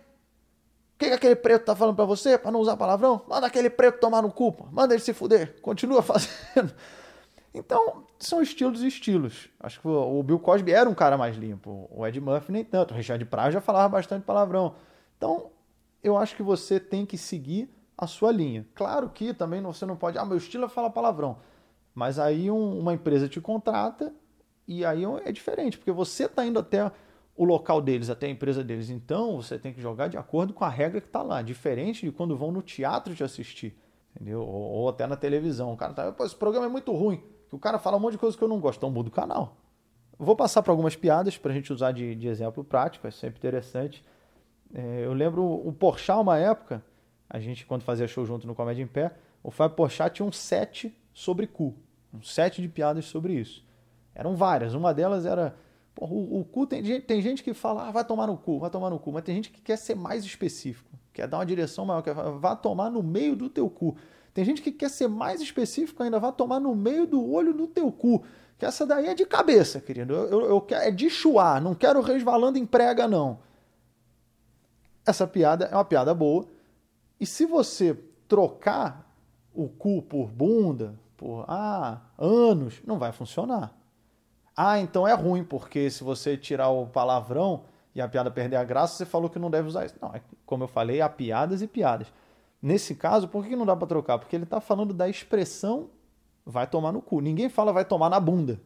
O 0.94 0.98
que, 0.98 1.08
que 1.08 1.12
aquele 1.12 1.36
preto 1.36 1.64
tá 1.64 1.74
falando 1.74 1.96
para 1.96 2.04
você? 2.04 2.38
Para 2.38 2.52
não 2.52 2.60
usar 2.60 2.76
palavrão? 2.76 3.20
Manda 3.28 3.48
aquele 3.48 3.68
preto 3.68 3.98
tomar 3.98 4.22
no 4.22 4.30
cu, 4.30 4.54
manda 4.70 4.94
ele 4.94 5.02
se 5.02 5.12
fuder. 5.12 5.60
Continua 5.60 6.02
fazendo. 6.02 6.72
Então, 7.52 8.04
são 8.18 8.40
estilos 8.40 8.82
e 8.82 8.86
estilos. 8.86 9.48
Acho 9.60 9.80
que 9.80 9.88
o 9.88 10.22
Bill 10.22 10.38
Cosby 10.38 10.72
era 10.72 10.88
um 10.88 10.94
cara 10.94 11.18
mais 11.18 11.36
limpo. 11.36 11.88
O 11.90 12.06
Ed 12.06 12.20
Murphy 12.20 12.52
nem 12.52 12.64
tanto. 12.64 12.94
O 12.94 12.96
Richard 12.96 13.24
Pryor 13.24 13.50
já 13.50 13.60
falava 13.60 13.88
bastante 13.88 14.24
palavrão. 14.24 14.74
Então, 15.16 15.50
eu 16.02 16.16
acho 16.16 16.34
que 16.36 16.42
você 16.42 16.80
tem 16.80 17.04
que 17.04 17.18
seguir 17.18 17.68
a 17.96 18.06
sua 18.06 18.32
linha. 18.32 18.66
Claro 18.74 19.08
que 19.08 19.32
também 19.32 19.62
você 19.62 19.86
não 19.86 19.96
pode, 19.96 20.18
ah, 20.18 20.24
meu 20.24 20.36
estilo 20.36 20.64
é 20.64 20.68
falar 20.68 20.90
palavrão. 20.90 21.38
Mas 21.94 22.18
aí 22.18 22.50
um, 22.50 22.78
uma 22.78 22.94
empresa 22.94 23.28
te 23.28 23.40
contrata 23.40 24.12
e 24.66 24.84
aí 24.84 25.04
é 25.24 25.30
diferente, 25.30 25.78
porque 25.78 25.92
você 25.92 26.24
está 26.24 26.44
indo 26.44 26.58
até 26.58 26.90
o 27.36 27.44
local 27.44 27.80
deles, 27.80 28.10
até 28.10 28.26
a 28.26 28.30
empresa 28.30 28.64
deles. 28.64 28.90
Então 28.90 29.36
você 29.36 29.58
tem 29.58 29.72
que 29.72 29.80
jogar 29.80 30.08
de 30.08 30.16
acordo 30.16 30.52
com 30.52 30.64
a 30.64 30.68
regra 30.68 31.00
que 31.00 31.06
está 31.06 31.22
lá, 31.22 31.42
diferente 31.42 32.04
de 32.04 32.12
quando 32.12 32.36
vão 32.36 32.50
no 32.50 32.62
teatro 32.62 33.14
te 33.14 33.22
assistir, 33.22 33.76
entendeu? 34.14 34.40
Ou, 34.40 34.72
ou 34.72 34.88
até 34.88 35.06
na 35.06 35.16
televisão. 35.16 35.72
O 35.72 35.76
cara 35.76 35.92
tá, 35.92 36.12
pô, 36.12 36.24
esse 36.24 36.36
programa 36.36 36.66
é 36.66 36.68
muito 36.68 36.92
ruim, 36.92 37.22
que 37.48 37.54
o 37.54 37.58
cara 37.58 37.78
fala 37.78 37.96
um 37.96 38.00
monte 38.00 38.12
de 38.12 38.18
coisa 38.18 38.36
que 38.36 38.42
eu 38.42 38.48
não 38.48 38.58
gosto, 38.58 38.78
então 38.78 38.90
muda 38.90 39.08
o 39.08 39.12
canal. 39.12 39.56
Vou 40.18 40.36
passar 40.36 40.62
para 40.62 40.72
algumas 40.72 40.94
piadas 40.94 41.36
para 41.36 41.50
a 41.50 41.54
gente 41.54 41.72
usar 41.72 41.92
de, 41.92 42.14
de, 42.14 42.28
exemplo 42.28 42.62
prático, 42.62 43.06
é 43.06 43.10
sempre 43.10 43.38
interessante. 43.38 44.04
É, 44.72 45.04
eu 45.04 45.12
lembro 45.12 45.44
o 45.44 45.72
Porchat, 45.72 46.20
uma 46.20 46.38
época, 46.38 46.82
a 47.28 47.38
gente 47.38 47.66
quando 47.66 47.82
fazia 47.82 48.06
show 48.06 48.24
junto 48.24 48.46
no 48.46 48.54
Comédia 48.54 48.82
em 48.82 48.86
Pé, 48.86 49.12
o 49.42 49.50
Fábio 49.50 49.76
Porchat 49.76 50.14
tinha 50.14 50.26
um 50.26 50.32
set 50.32 50.96
sobre 51.12 51.46
cu, 51.46 51.74
um 52.12 52.22
set 52.22 52.60
de 52.60 52.68
piadas 52.68 53.04
sobre 53.06 53.34
isso. 53.34 53.64
Eram 54.14 54.36
várias, 54.36 54.74
uma 54.74 54.94
delas 54.94 55.26
era 55.26 55.56
Porra, 55.94 56.12
o, 56.12 56.40
o, 56.40 56.44
cu 56.44 56.66
tem 56.66 56.84
gente, 56.84 57.06
tem 57.06 57.22
gente 57.22 57.42
que 57.42 57.54
fala, 57.54 57.88
ah, 57.88 57.90
vai 57.92 58.04
tomar 58.04 58.26
no 58.26 58.36
cu, 58.36 58.58
vai 58.58 58.68
tomar 58.68 58.90
no 58.90 58.98
cu, 58.98 59.12
mas 59.12 59.22
tem 59.22 59.36
gente 59.36 59.50
que 59.50 59.60
quer 59.60 59.76
ser 59.76 59.94
mais 59.94 60.24
específico, 60.24 60.90
quer 61.12 61.28
dar 61.28 61.38
uma 61.38 61.46
direção 61.46 61.86
maior, 61.86 62.02
quer 62.02 62.14
vá 62.14 62.56
tomar 62.56 62.90
no 62.90 63.02
meio 63.02 63.36
do 63.36 63.48
teu 63.48 63.70
cu. 63.70 63.96
Tem 64.32 64.44
gente 64.44 64.60
que 64.60 64.72
quer 64.72 64.90
ser 64.90 65.06
mais 65.06 65.40
específico 65.40 66.02
ainda, 66.02 66.18
vai 66.18 66.32
tomar 66.32 66.58
no 66.58 66.74
meio 66.74 67.06
do 67.06 67.30
olho 67.30 67.54
do 67.54 67.68
teu 67.68 67.92
cu. 67.92 68.24
Que 68.58 68.66
essa 68.66 68.84
daí 68.84 69.06
é 69.06 69.14
de 69.14 69.24
cabeça, 69.24 69.80
querido. 69.80 70.12
Eu, 70.12 70.28
eu, 70.28 70.40
eu 70.46 70.60
quero, 70.60 70.82
é 70.82 70.90
de 70.90 71.08
chuar, 71.08 71.60
não 71.60 71.74
quero 71.74 72.00
resvalando 72.00 72.58
em 72.58 72.66
prega, 72.66 73.06
não. 73.06 73.38
Essa 75.06 75.26
piada 75.26 75.66
é 75.66 75.74
uma 75.76 75.84
piada 75.84 76.12
boa. 76.12 76.48
E 77.24 77.26
se 77.26 77.46
você 77.46 77.98
trocar 78.28 79.10
o 79.54 79.66
cu 79.66 80.02
por 80.02 80.30
bunda, 80.30 80.94
por 81.16 81.46
ah, 81.48 82.02
anos, 82.18 82.82
não 82.86 82.98
vai 82.98 83.12
funcionar. 83.12 83.74
Ah, 84.54 84.78
então 84.78 85.08
é 85.08 85.14
ruim, 85.14 85.42
porque 85.42 85.88
se 85.88 86.04
você 86.04 86.36
tirar 86.36 86.68
o 86.68 86.86
palavrão 86.86 87.64
e 87.94 88.00
a 88.02 88.06
piada 88.06 88.30
perder 88.30 88.56
a 88.56 88.62
graça, 88.62 88.98
você 88.98 89.06
falou 89.06 89.30
que 89.30 89.38
não 89.38 89.50
deve 89.50 89.68
usar 89.68 89.86
isso. 89.86 89.94
Não, 90.02 90.14
é, 90.14 90.20
como 90.44 90.64
eu 90.64 90.68
falei, 90.68 91.00
há 91.00 91.08
piadas 91.08 91.62
e 91.62 91.66
piadas. 91.66 92.12
Nesse 92.60 92.94
caso, 92.94 93.26
por 93.26 93.46
que 93.46 93.56
não 93.56 93.64
dá 93.64 93.74
para 93.74 93.88
trocar? 93.88 94.18
Porque 94.18 94.36
ele 94.36 94.44
está 94.44 94.60
falando 94.60 94.92
da 94.92 95.08
expressão 95.08 95.88
vai 96.44 96.66
tomar 96.66 96.92
no 96.92 97.00
cu. 97.00 97.22
Ninguém 97.22 97.48
fala 97.48 97.72
vai 97.72 97.86
tomar 97.86 98.10
na 98.10 98.20
bunda. 98.20 98.60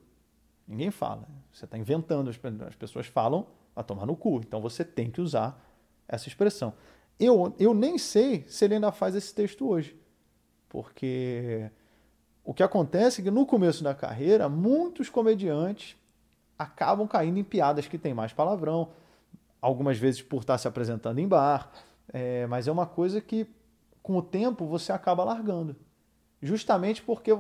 Ninguém 0.67 0.91
fala. 0.91 1.29
Você 1.53 1.65
está 1.65 1.79
inventando. 1.79 2.29
As 2.29 2.75
pessoas 2.75 3.07
falam 3.07 3.47
vai 3.73 3.85
tomar 3.85 4.05
no 4.05 4.17
cu. 4.17 4.41
Então 4.45 4.61
você 4.61 4.85
tem 4.85 5.13
que 5.13 5.21
usar 5.21 5.65
essa 6.09 6.27
expressão. 6.27 6.75
Eu, 7.19 7.55
eu 7.59 7.75
nem 7.75 7.99
sei 7.99 8.45
se 8.49 8.65
ele 8.65 8.75
ainda 8.75 8.93
faz 8.93 9.15
esse 9.15 9.35
texto 9.35 9.69
hoje. 9.69 9.99
Porque 10.69 11.71
o 12.45 12.55
que 12.55 12.63
acontece 12.63 13.21
é 13.21 13.25
que 13.25 13.31
no 13.31 13.45
começo 13.45 13.83
da 13.83 13.95
carreira, 13.95 14.49
muitos 14.49 15.09
comediantes 15.09 15.97
acabam 16.59 17.07
caindo 17.07 17.39
em 17.39 17.45
piadas 17.45 17.87
que 17.87 17.99
têm 17.99 18.15
mais 18.15 18.33
palavrão, 18.33 18.91
algumas 19.61 19.99
vezes 19.99 20.23
por 20.23 20.41
estar 20.41 20.59
se 20.59 20.69
apresentando 20.69 21.19
em 21.19 21.29
bar, 21.29 21.71
é, 22.13 22.47
mas 22.47 22.69
é 22.69 22.73
uma 22.73 22.87
coisa 22.87 23.21
que 23.21 23.47
com 24.03 24.17
o 24.17 24.23
tempo 24.23 24.67
você 24.67 24.93
acaba 24.93 25.25
largando. 25.25 25.77
Justamente 26.41 27.03
porque 27.03 27.37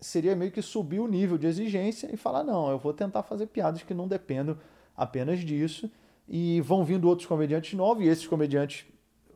seria 0.00 0.34
meio 0.34 0.50
que 0.50 0.62
subir 0.62 1.00
o 1.00 1.06
nível 1.06 1.36
de 1.36 1.46
exigência 1.46 2.08
e 2.12 2.16
falar: 2.16 2.42
não, 2.42 2.70
eu 2.70 2.78
vou 2.78 2.92
tentar 2.92 3.22
fazer 3.22 3.46
piadas 3.46 3.82
que 3.82 3.92
não 3.92 4.08
dependam 4.08 4.56
apenas 4.96 5.40
disso. 5.40 5.90
E 6.28 6.60
vão 6.60 6.84
vindo 6.84 7.08
outros 7.08 7.26
comediantes 7.26 7.74
novos, 7.74 8.04
e 8.04 8.08
esses 8.08 8.26
comediantes 8.26 8.86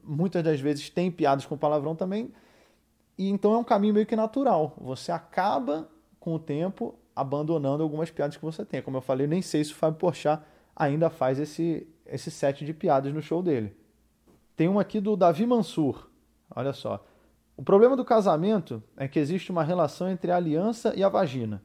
muitas 0.02 0.42
das 0.42 0.60
vezes 0.60 0.90
têm 0.90 1.10
piadas 1.10 1.46
com 1.46 1.56
palavrão 1.56 1.96
também, 1.96 2.32
e 3.16 3.28
então 3.28 3.54
é 3.54 3.58
um 3.58 3.64
caminho 3.64 3.94
meio 3.94 4.06
que 4.06 4.16
natural. 4.16 4.74
Você 4.80 5.12
acaba, 5.12 5.88
com 6.18 6.34
o 6.34 6.38
tempo, 6.38 6.94
abandonando 7.14 7.82
algumas 7.82 8.10
piadas 8.10 8.36
que 8.36 8.44
você 8.44 8.64
tem. 8.64 8.82
Como 8.82 8.96
eu 8.96 9.00
falei, 9.00 9.26
nem 9.26 9.40
sei 9.40 9.64
se 9.64 9.72
o 9.72 9.76
Fábio 9.76 9.98
Porchat 9.98 10.42
ainda 10.74 11.08
faz 11.08 11.38
esse, 11.38 11.86
esse 12.06 12.30
set 12.30 12.64
de 12.64 12.74
piadas 12.74 13.12
no 13.12 13.22
show 13.22 13.42
dele. 13.42 13.76
Tem 14.56 14.68
uma 14.68 14.80
aqui 14.80 15.00
do 15.00 15.16
Davi 15.16 15.46
Mansur. 15.46 16.08
Olha 16.54 16.72
só. 16.72 17.04
O 17.56 17.62
problema 17.62 17.96
do 17.96 18.04
casamento 18.04 18.82
é 18.96 19.06
que 19.06 19.18
existe 19.18 19.52
uma 19.52 19.62
relação 19.62 20.08
entre 20.08 20.32
a 20.32 20.36
aliança 20.36 20.92
e 20.96 21.04
a 21.04 21.08
vagina. 21.08 21.62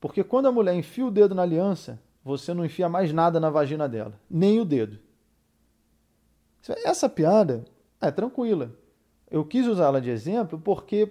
Porque 0.00 0.24
quando 0.24 0.46
a 0.46 0.52
mulher 0.52 0.74
enfia 0.74 1.04
o 1.04 1.10
dedo 1.10 1.34
na 1.34 1.42
aliança, 1.42 2.00
você 2.28 2.52
não 2.52 2.64
enfia 2.64 2.88
mais 2.88 3.10
nada 3.10 3.40
na 3.40 3.48
vagina 3.48 3.88
dela, 3.88 4.12
nem 4.30 4.60
o 4.60 4.64
dedo. 4.64 4.98
Essa 6.84 7.08
piada 7.08 7.64
é 8.00 8.10
tranquila. 8.10 8.70
Eu 9.30 9.44
quis 9.44 9.66
usar 9.66 9.86
ela 9.86 10.00
de 10.00 10.10
exemplo 10.10 10.58
porque 10.58 11.10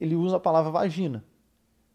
ele 0.00 0.16
usa 0.16 0.36
a 0.38 0.40
palavra 0.40 0.72
vagina. 0.72 1.24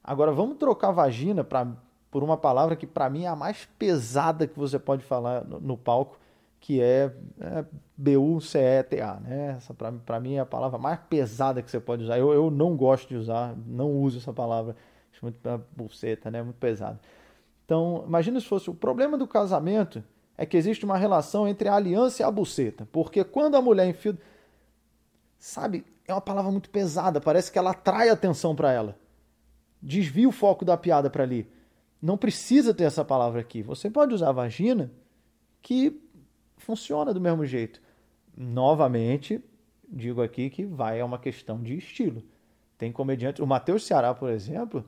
Agora 0.01 0.31
vamos 0.31 0.57
trocar 0.57 0.91
vagina 0.91 1.43
pra, 1.43 1.67
por 2.09 2.23
uma 2.23 2.37
palavra 2.37 2.77
que 2.77 2.87
para 2.87 3.09
mim 3.09 3.23
é 3.23 3.27
a 3.27 3.35
mais 3.35 3.65
pesada 3.77 4.47
que 4.47 4.57
você 4.57 4.79
pode 4.79 5.03
falar 5.03 5.43
no, 5.43 5.59
no 5.59 5.77
palco, 5.77 6.17
que 6.61 6.81
é, 6.81 7.13
é 7.41 7.65
B-U-C-E-T-A. 7.97 9.19
Né? 9.19 9.55
Essa 9.57 9.73
para 9.73 10.19
mim 10.21 10.35
é 10.35 10.39
a 10.39 10.45
palavra 10.45 10.77
mais 10.77 10.99
pesada 11.09 11.61
que 11.61 11.69
você 11.69 11.81
pode 11.81 12.03
usar. 12.03 12.17
Eu, 12.17 12.31
eu 12.31 12.49
não 12.49 12.77
gosto 12.77 13.09
de 13.09 13.17
usar, 13.17 13.53
não 13.65 13.91
uso 13.91 14.19
essa 14.19 14.31
palavra. 14.31 14.73
Acho 15.11 15.25
muito 15.25 15.39
buceta, 15.75 16.31
né? 16.31 16.41
Muito 16.41 16.57
pesado. 16.57 16.99
Então, 17.67 18.05
imagina 18.07 18.39
se 18.39 18.45
fosse 18.45 18.69
o 18.69 18.73
problema 18.73 19.17
do 19.17 19.27
casamento 19.27 20.01
é 20.37 20.45
que 20.45 20.55
existe 20.55 20.85
uma 20.85 20.97
relação 20.97 21.45
entre 21.45 21.67
a 21.67 21.75
aliança 21.75 22.21
e 22.21 22.25
a 22.25 22.31
buceta. 22.31 22.87
Porque 22.93 23.25
quando 23.25 23.55
a 23.55 23.61
mulher 23.61 23.89
enfia. 23.89 24.17
Sabe, 25.37 25.85
é 26.07 26.13
uma 26.13 26.21
palavra 26.21 26.49
muito 26.49 26.69
pesada, 26.69 27.19
parece 27.19 27.51
que 27.51 27.59
ela 27.59 27.71
atrai 27.71 28.07
atenção 28.07 28.55
para 28.55 28.71
ela. 28.71 28.97
Desvia 29.81 30.29
o 30.29 30.31
foco 30.31 30.63
da 30.63 30.77
piada 30.77 31.09
para 31.09 31.23
ali. 31.23 31.45
Não 32.01 32.17
precisa 32.17 32.73
ter 32.73 32.85
essa 32.85 33.03
palavra 33.03 33.41
aqui. 33.41 33.61
Você 33.61 33.89
pode 33.89 34.13
usar 34.13 34.31
vagina, 34.31 34.89
que 35.61 36.01
funciona 36.55 37.13
do 37.13 37.19
mesmo 37.19 37.45
jeito. 37.45 37.81
Novamente, 38.35 39.43
digo 39.89 40.21
aqui 40.21 40.49
que 40.49 40.65
vai 40.65 41.01
é 41.01 41.03
uma 41.03 41.19
questão 41.19 41.61
de 41.61 41.75
estilo. 41.75 42.23
Tem 42.77 42.93
comediante, 42.93 43.41
o 43.41 43.47
Matheus 43.47 43.85
Ceará, 43.85 44.13
por 44.13 44.29
exemplo, 44.29 44.85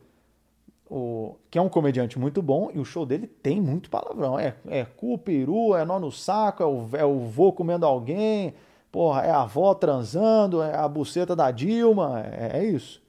o, 0.89 1.35
que 1.51 1.57
é 1.57 1.61
um 1.61 1.69
comediante 1.69 2.17
muito 2.17 2.41
bom, 2.41 2.71
e 2.73 2.79
o 2.79 2.85
show 2.85 3.05
dele 3.05 3.27
tem 3.27 3.61
muito 3.61 3.89
palavrão. 3.89 4.39
É, 4.39 4.55
é 4.67 4.83
cu, 4.83 5.17
peru, 5.17 5.75
é 5.75 5.85
nó 5.85 5.99
no 5.99 6.11
saco, 6.11 6.63
é 6.63 6.65
o, 6.65 6.89
é 6.93 7.05
o 7.05 7.19
vô 7.19 7.53
comendo 7.53 7.85
alguém, 7.85 8.55
porra, 8.91 9.21
é 9.21 9.29
a 9.29 9.41
avó 9.41 9.73
transando, 9.73 10.61
é 10.61 10.75
a 10.75 10.87
buceta 10.87 11.35
da 11.35 11.51
Dilma, 11.51 12.23
é, 12.25 12.59
é 12.59 12.65
isso. 12.65 13.01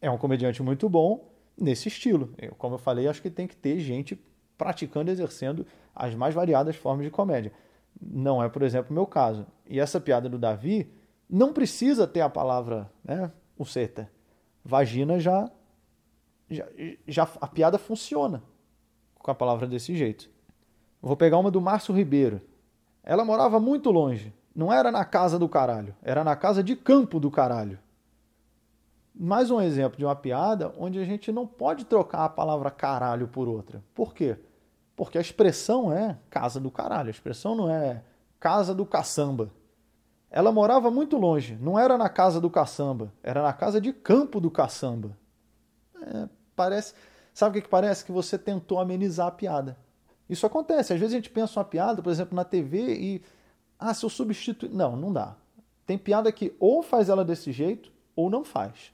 É 0.00 0.10
um 0.10 0.16
comediante 0.16 0.62
muito 0.62 0.88
bom 0.88 1.28
nesse 1.56 1.88
estilo. 1.88 2.30
Eu, 2.38 2.54
como 2.56 2.74
eu 2.74 2.78
falei, 2.78 3.06
acho 3.06 3.20
que 3.20 3.30
tem 3.30 3.46
que 3.46 3.56
ter 3.56 3.78
gente 3.78 4.18
praticando 4.56 5.10
e 5.10 5.12
exercendo 5.12 5.66
as 5.94 6.14
mais 6.14 6.34
variadas 6.34 6.76
formas 6.76 7.04
de 7.04 7.10
comédia. 7.10 7.52
Não 8.00 8.42
é, 8.42 8.48
por 8.48 8.62
exemplo, 8.62 8.90
o 8.90 8.94
meu 8.94 9.06
caso. 9.06 9.46
E 9.68 9.78
essa 9.78 10.00
piada 10.00 10.28
do 10.28 10.38
Davi 10.38 10.90
não 11.28 11.52
precisa 11.52 12.06
ter 12.06 12.20
a 12.20 12.28
palavra, 12.28 12.90
né, 13.04 13.30
o 13.58 13.64
seta. 13.64 14.10
Vagina 14.64 15.18
já, 15.20 15.50
já, 16.52 16.66
já 17.06 17.28
a 17.40 17.46
piada 17.46 17.78
funciona 17.78 18.42
com 19.18 19.30
a 19.30 19.34
palavra 19.34 19.66
desse 19.66 19.96
jeito. 19.96 20.30
Vou 21.00 21.16
pegar 21.16 21.38
uma 21.38 21.50
do 21.50 21.60
Márcio 21.60 21.94
Ribeiro. 21.94 22.40
Ela 23.02 23.24
morava 23.24 23.58
muito 23.58 23.90
longe. 23.90 24.32
Não 24.54 24.72
era 24.72 24.90
na 24.92 25.04
casa 25.04 25.38
do 25.38 25.48
caralho, 25.48 25.94
era 26.02 26.22
na 26.22 26.36
casa 26.36 26.62
de 26.62 26.76
campo 26.76 27.18
do 27.18 27.30
caralho. 27.30 27.78
Mais 29.14 29.50
um 29.50 29.60
exemplo 29.60 29.98
de 29.98 30.04
uma 30.04 30.14
piada 30.14 30.74
onde 30.78 30.98
a 30.98 31.04
gente 31.04 31.32
não 31.32 31.46
pode 31.46 31.84
trocar 31.84 32.24
a 32.24 32.28
palavra 32.28 32.70
caralho 32.70 33.28
por 33.28 33.48
outra. 33.48 33.82
Por 33.94 34.14
quê? 34.14 34.36
Porque 34.94 35.16
a 35.16 35.20
expressão 35.20 35.92
é 35.92 36.18
casa 36.28 36.60
do 36.60 36.70
caralho, 36.70 37.08
a 37.08 37.10
expressão 37.10 37.54
não 37.54 37.70
é 37.70 38.02
casa 38.38 38.74
do 38.74 38.84
caçamba. 38.84 39.50
Ela 40.30 40.52
morava 40.52 40.90
muito 40.90 41.16
longe, 41.16 41.58
não 41.60 41.78
era 41.78 41.96
na 41.98 42.08
casa 42.08 42.40
do 42.40 42.48
caçamba, 42.48 43.12
era 43.22 43.42
na 43.42 43.52
casa 43.52 43.80
de 43.80 43.92
campo 43.92 44.40
do 44.40 44.50
caçamba. 44.50 45.16
É, 46.00 46.28
parece. 46.54 46.94
Sabe 47.34 47.50
o 47.50 47.54
que, 47.54 47.64
que 47.64 47.70
parece? 47.70 48.04
Que 48.04 48.12
você 48.12 48.38
tentou 48.38 48.78
amenizar 48.78 49.26
a 49.26 49.30
piada. 49.30 49.76
Isso 50.28 50.46
acontece. 50.46 50.92
Às 50.92 51.00
vezes 51.00 51.14
a 51.14 51.18
gente 51.18 51.30
pensa 51.30 51.58
uma 51.58 51.64
piada, 51.64 52.02
por 52.02 52.10
exemplo, 52.10 52.34
na 52.34 52.44
TV 52.44 52.94
e. 52.94 53.22
Ah, 53.78 53.92
se 53.92 54.04
eu 54.04 54.10
substituir. 54.10 54.70
Não, 54.70 54.96
não 54.96 55.12
dá. 55.12 55.36
Tem 55.86 55.98
piada 55.98 56.30
que 56.30 56.54
ou 56.58 56.82
faz 56.82 57.08
ela 57.08 57.24
desse 57.24 57.52
jeito 57.52 57.92
ou 58.14 58.30
não 58.30 58.44
faz. 58.44 58.92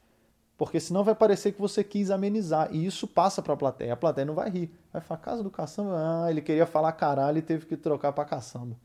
Porque 0.57 0.81
senão 0.81 1.05
vai 1.05 1.15
parecer 1.15 1.53
que 1.53 1.61
você 1.61 1.85
quis 1.85 2.11
amenizar. 2.11 2.75
E 2.75 2.85
isso 2.85 3.07
passa 3.07 3.41
para 3.41 3.55
a 3.55 3.57
plateia. 3.57 3.93
A 3.93 3.97
plateia 3.97 4.25
não 4.25 4.35
vai 4.35 4.51
rir. 4.51 4.71
Vai 4.93 5.01
falar, 5.01 5.21
casa 5.21 5.43
do 5.43 5.51
caçamba, 5.51 6.25
ah, 6.25 6.31
ele 6.31 6.41
queria 6.43 6.67
falar 6.67 6.91
caralho 6.93 7.39
e 7.39 7.43
teve 7.43 7.67
que 7.67 7.77
trocar 7.77 8.13
para 8.13 8.25
caçamba. 8.25 8.77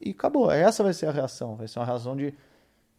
E 0.00 0.10
acabou. 0.10 0.50
Essa 0.50 0.84
vai 0.84 0.92
ser 0.92 1.06
a 1.06 1.10
reação. 1.10 1.56
Vai 1.56 1.66
ser 1.66 1.80
uma 1.80 1.86
reação 1.86 2.16
de, 2.16 2.32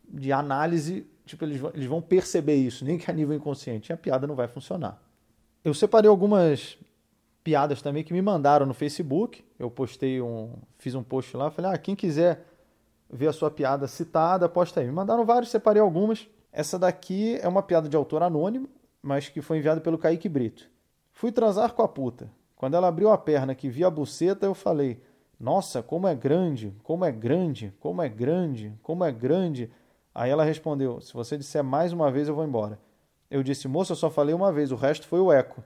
de 0.10 0.34
análise. 0.34 1.08
Tipo, 1.26 1.46
eles 1.46 1.60
vão, 1.62 1.72
eles 1.74 1.86
vão 1.86 2.02
perceber 2.02 2.56
isso, 2.56 2.84
nem 2.84 2.98
que 2.98 3.10
a 3.10 3.14
nível 3.14 3.34
inconsciente. 3.34 3.92
E 3.92 3.94
a 3.94 3.98
piada 3.98 4.28
não 4.28 4.36
vai 4.36 4.50
funcionar. 4.50 5.02
Eu 5.64 5.74
separei 5.74 6.10
algumas 6.10 6.78
piadas 7.44 7.82
também 7.82 8.04
que 8.04 8.14
me 8.14 8.22
mandaram 8.22 8.66
no 8.66 8.74
Facebook. 8.74 9.44
Eu 9.58 9.70
postei 9.70 10.22
um. 10.22 10.54
Fiz 10.78 10.96
um 10.96 11.04
post 11.04 11.36
lá. 11.36 11.52
Falei, 11.52 11.72
ah, 11.72 11.78
quem 11.78 11.96
quiser 11.96 12.46
ver 13.12 13.28
a 13.28 13.34
sua 13.34 13.50
piada 13.50 13.88
citada, 13.88 14.48
posta 14.48 14.80
aí. 14.80 14.86
Me 14.86 14.92
mandaram 14.92 15.26
vários, 15.26 15.50
separei 15.52 15.82
algumas. 15.82 16.28
Essa 16.52 16.80
daqui 16.80 17.38
é 17.42 17.48
uma 17.48 17.62
piada 17.64 17.90
de 17.90 17.96
autor 17.96 18.24
anônimo, 18.24 18.70
mas 19.02 19.30
que 19.30 19.42
foi 19.42 19.58
enviada 19.58 19.82
pelo 19.82 19.98
Kaique 19.98 20.30
Brito. 20.30 20.70
Fui 21.12 21.32
transar 21.32 21.74
com 21.74 21.82
a 21.82 21.88
puta. 21.88 22.30
Quando 22.56 22.76
ela 22.76 22.88
abriu 22.88 23.10
a 23.10 23.18
perna 23.18 23.56
que 23.56 23.70
vi 23.70 23.84
a 23.84 23.90
buceta, 23.90 24.46
eu 24.46 24.54
falei: 24.54 25.02
Nossa, 25.40 25.82
como 25.82 26.08
é 26.08 26.16
grande, 26.16 26.74
como 26.84 27.04
é 27.04 27.12
grande, 27.12 27.74
como 27.80 28.02
é 28.02 28.10
grande, 28.10 28.74
como 28.82 29.04
é 29.04 29.12
grande. 29.12 29.72
Aí 30.14 30.30
ela 30.32 30.44
respondeu: 30.44 31.02
Se 31.02 31.14
você 31.14 31.38
disser 31.38 31.64
mais 31.64 31.92
uma 31.92 32.12
vez, 32.12 32.28
eu 32.28 32.36
vou 32.36 32.46
embora. 32.46 32.80
Eu 33.30 33.44
disse: 33.44 33.68
Moça, 33.68 33.92
eu 33.92 33.96
só 33.96 34.10
falei 34.10 34.34
uma 34.34 34.52
vez, 34.52 34.72
o 34.72 34.76
resto 34.76 35.08
foi 35.08 35.20
o 35.20 35.32
eco. 35.32 35.64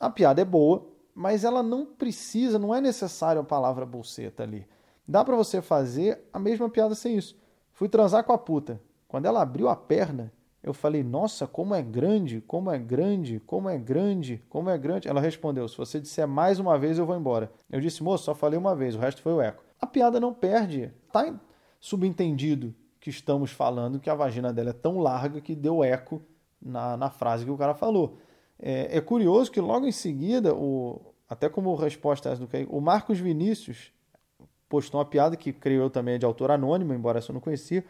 A 0.00 0.10
piada 0.10 0.40
é 0.40 0.44
boa, 0.44 0.86
mas 1.14 1.44
ela 1.44 1.62
não 1.62 1.84
precisa, 1.84 2.58
não 2.58 2.74
é 2.74 2.80
necessário 2.80 3.40
a 3.40 3.44
palavra 3.44 3.84
buceta 3.84 4.42
ali. 4.42 4.66
Dá 5.06 5.24
para 5.24 5.36
você 5.36 5.62
fazer 5.62 6.20
a 6.32 6.38
mesma 6.38 6.68
piada 6.68 6.94
sem 6.94 7.16
isso. 7.16 7.36
Fui 7.72 7.88
transar 7.88 8.24
com 8.24 8.32
a 8.32 8.38
puta. 8.38 8.80
Quando 9.06 9.26
ela 9.26 9.40
abriu 9.40 9.68
a 9.68 9.76
perna, 9.76 10.32
eu 10.62 10.74
falei: 10.74 11.02
Nossa, 11.02 11.46
como 11.46 11.74
é 11.74 11.82
grande, 11.82 12.40
como 12.40 12.70
é 12.70 12.78
grande, 12.78 13.40
como 13.40 13.68
é 13.68 13.78
grande, 13.78 14.42
como 14.48 14.68
é 14.68 14.76
grande. 14.76 15.08
Ela 15.08 15.20
respondeu: 15.20 15.66
Se 15.68 15.76
você 15.76 16.00
disser 16.00 16.26
mais 16.26 16.58
uma 16.58 16.78
vez, 16.78 16.98
eu 16.98 17.06
vou 17.06 17.16
embora. 17.16 17.50
Eu 17.70 17.80
disse: 17.80 18.02
Moço, 18.02 18.24
só 18.24 18.34
falei 18.34 18.58
uma 18.58 18.74
vez, 18.74 18.94
o 18.94 18.98
resto 18.98 19.22
foi 19.22 19.32
o 19.32 19.40
eco. 19.40 19.62
A 19.80 19.86
piada 19.86 20.18
não 20.20 20.34
perde. 20.34 20.92
Tá 21.12 21.34
subentendido 21.80 22.74
que 23.00 23.10
estamos 23.10 23.52
falando 23.52 24.00
que 24.00 24.10
a 24.10 24.14
vagina 24.14 24.52
dela 24.52 24.70
é 24.70 24.74
tão 24.74 24.98
larga 24.98 25.40
que 25.40 25.54
deu 25.54 25.84
eco 25.84 26.20
na, 26.60 26.96
na 26.96 27.10
frase 27.10 27.44
que 27.44 27.50
o 27.50 27.56
cara 27.56 27.74
falou. 27.74 28.18
É, 28.58 28.98
é 28.98 29.00
curioso 29.00 29.50
que 29.50 29.60
logo 29.60 29.86
em 29.86 29.92
seguida, 29.92 30.54
o, 30.54 31.00
até 31.28 31.48
como 31.48 31.74
resposta 31.74 32.34
do 32.36 32.46
que 32.46 32.66
o 32.68 32.80
Marcos 32.80 33.18
Vinícius 33.18 33.92
postou 34.68 34.98
uma 34.98 35.06
piada 35.06 35.36
que 35.36 35.52
creio 35.52 35.82
eu 35.82 35.90
também 35.90 36.14
é 36.14 36.18
de 36.18 36.26
autor 36.26 36.50
anônimo, 36.50 36.92
embora 36.92 37.18
essa 37.18 37.30
eu 37.30 37.34
não 37.34 37.40
conhecia 37.40 37.84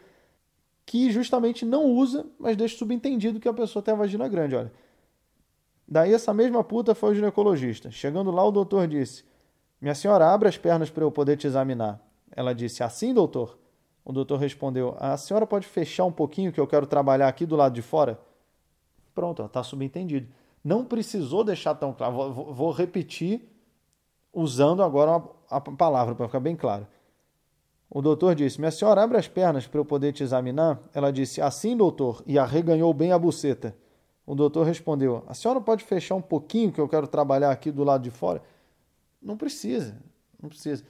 que 0.89 1.11
justamente 1.11 1.65
não 1.65 1.85
usa, 1.85 2.25
mas 2.39 2.57
deixa 2.57 2.75
subentendido 2.75 3.39
que 3.39 3.47
a 3.47 3.53
pessoa 3.53 3.83
tem 3.83 3.93
a 3.93 3.97
vagina 3.97 4.27
grande, 4.27 4.55
olha. 4.55 4.71
Daí 5.87 6.11
essa 6.11 6.33
mesma 6.33 6.63
puta 6.63 6.95
foi 6.95 7.11
o 7.11 7.13
ginecologista. 7.13 7.91
Chegando 7.91 8.31
lá, 8.31 8.43
o 8.43 8.51
doutor 8.51 8.87
disse: 8.87 9.23
Minha 9.79 9.93
senhora, 9.93 10.33
abre 10.33 10.49
as 10.49 10.57
pernas 10.57 10.89
para 10.89 11.03
eu 11.03 11.11
poder 11.11 11.37
te 11.37 11.45
examinar. 11.45 12.03
Ela 12.31 12.53
disse: 12.53 12.81
Assim, 12.81 13.13
doutor? 13.13 13.59
O 14.03 14.11
doutor 14.11 14.39
respondeu: 14.39 14.97
A 14.99 15.15
senhora 15.15 15.45
pode 15.45 15.67
fechar 15.67 16.05
um 16.05 16.11
pouquinho 16.11 16.51
que 16.51 16.59
eu 16.59 16.65
quero 16.65 16.87
trabalhar 16.87 17.27
aqui 17.27 17.45
do 17.45 17.55
lado 17.55 17.75
de 17.75 17.83
fora? 17.83 18.19
Pronto, 19.13 19.43
está 19.43 19.63
subentendido. 19.63 20.27
Não 20.63 20.85
precisou 20.85 21.43
deixar 21.43 21.75
tão 21.75 21.93
claro. 21.93 22.33
Vou, 22.33 22.53
vou 22.53 22.71
repetir 22.71 23.41
usando 24.33 24.83
agora 24.83 25.23
a 25.49 25.59
palavra 25.59 26.15
para 26.15 26.27
ficar 26.27 26.39
bem 26.39 26.55
claro. 26.55 26.87
O 27.89 28.01
doutor 28.01 28.35
disse: 28.35 28.59
Minha 28.59 28.71
senhora, 28.71 29.03
abre 29.03 29.17
as 29.17 29.27
pernas 29.27 29.65
para 29.65 29.79
eu 29.79 29.85
poder 29.85 30.13
te 30.13 30.21
examinar. 30.21 30.79
Ela 30.93 31.11
disse: 31.11 31.41
Assim, 31.41 31.75
doutor, 31.75 32.23
e 32.27 32.37
arreganhou 32.37 32.93
bem 32.93 33.11
a 33.11 33.17
buceta. 33.17 33.75
O 34.25 34.35
doutor 34.35 34.65
respondeu: 34.65 35.23
A 35.27 35.33
senhora 35.33 35.59
pode 35.59 35.83
fechar 35.83 36.15
um 36.15 36.21
pouquinho 36.21 36.71
que 36.71 36.79
eu 36.79 36.87
quero 36.87 37.07
trabalhar 37.07 37.49
aqui 37.49 37.71
do 37.71 37.83
lado 37.83 38.03
de 38.03 38.11
fora? 38.11 38.43
Não 39.21 39.35
precisa, 39.35 39.97
não 40.41 40.49
precisa. 40.49 40.83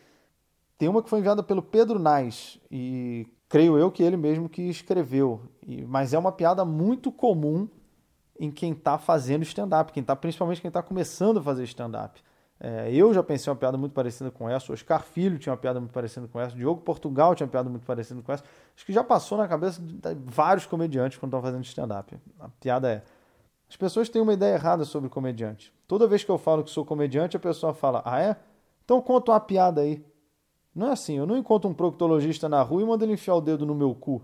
Tem 0.78 0.90
uma 0.90 1.02
que 1.02 1.10
foi 1.10 1.20
enviada 1.20 1.42
pelo 1.42 1.62
Pedro 1.62 2.00
Nais, 2.00 2.60
e 2.70 3.28
creio 3.48 3.78
eu 3.78 3.92
que 3.92 4.04
ele 4.04 4.18
mesmo 4.18 4.50
que 4.50 4.64
escreveu. 4.64 5.42
Mas 5.88 6.14
é 6.14 6.20
uma 6.20 6.32
piada 6.32 6.66
muito 6.66 7.12
comum 7.12 7.68
em 8.40 8.50
quem 8.50 8.72
está 8.72 8.98
fazendo 8.98 9.44
stand-up, 9.44 9.92
quem 9.92 10.02
tá, 10.02 10.16
principalmente 10.16 10.62
quem 10.62 10.70
está 10.70 10.82
começando 10.82 11.40
a 11.40 11.44
fazer 11.44 11.64
stand-up. 11.66 12.24
É, 12.62 12.92
eu 12.94 13.14
já 13.14 13.22
pensei 13.22 13.52
uma 13.52 13.56
piada 13.56 13.78
muito 13.78 13.94
parecida 13.94 14.32
com 14.32 14.50
essa, 14.50 14.72
o 14.72 14.74
Oscar 14.74 15.04
Filho 15.04 15.38
tinha 15.38 15.52
uma 15.52 15.58
piada 15.58 15.80
muito 15.80 15.92
parecida 15.92 16.28
com 16.28 16.40
essa, 16.40 16.56
o 16.56 16.58
Diogo 16.58 16.82
Portugal 16.82 17.36
tinha 17.36 17.46
uma 17.46 17.52
piada 17.52 17.70
muito 17.70 17.86
parecida 17.86 18.22
com 18.22 18.32
essa. 18.32 18.44
Acho 18.76 18.86
que 18.86 18.94
já 18.94 19.04
passou 19.04 19.38
na 19.38 19.48
cabeça 19.48 19.82
de 19.82 20.00
vários 20.26 20.66
comediantes 20.66 21.18
quando 21.18 21.30
estão 21.30 21.42
fazendo 21.42 21.64
stand-up. 21.64 22.18
A 22.40 22.50
piada 22.50 22.90
é: 22.90 23.04
as 23.70 23.76
pessoas 23.76 24.10
têm 24.10 24.22
uma 24.22 24.34
ideia 24.34 24.56
errada 24.56 24.86
sobre 24.86 25.10
comediante. 25.10 25.74
Toda 25.88 26.08
vez 26.08 26.24
que 26.24 26.32
eu 26.32 26.38
falo 26.38 26.64
que 26.64 26.70
sou 26.70 26.86
comediante, 26.86 27.36
a 27.38 27.40
pessoa 27.40 27.74
fala: 27.74 28.02
Ah, 28.06 28.22
é? 28.22 28.36
Então 28.84 29.02
conta 29.02 29.32
uma 29.32 29.40
piada 29.40 29.82
aí. 29.82 30.04
Não 30.76 30.88
é 30.88 30.92
assim, 30.92 31.18
eu 31.18 31.26
não 31.26 31.38
encontro 31.38 31.70
um 31.70 31.74
proctologista 31.74 32.48
na 32.48 32.62
rua 32.62 32.82
e 32.82 32.86
mando 32.86 33.04
ele 33.04 33.14
enfiar 33.14 33.36
o 33.36 33.42
dedo 33.42 33.66
no 33.66 33.76
meu 33.76 33.94
cu 33.96 34.22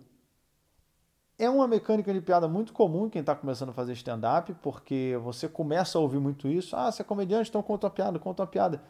é 1.37 1.49
uma 1.49 1.67
mecânica 1.67 2.13
de 2.13 2.21
piada 2.21 2.47
muito 2.47 2.71
comum 2.71 3.09
quem 3.09 3.19
está 3.19 3.35
começando 3.35 3.69
a 3.69 3.73
fazer 3.73 3.93
stand-up, 3.93 4.53
porque 4.61 5.19
você 5.21 5.47
começa 5.47 5.97
a 5.97 6.01
ouvir 6.01 6.19
muito 6.19 6.47
isso. 6.47 6.75
Ah, 6.75 6.91
você 6.91 7.01
é 7.01 7.05
comediante, 7.05 7.49
então 7.49 7.61
conta 7.61 7.87
uma 7.87 7.91
piada, 7.91 8.19
conta 8.19 8.43
uma 8.43 8.47
piada. 8.47 8.81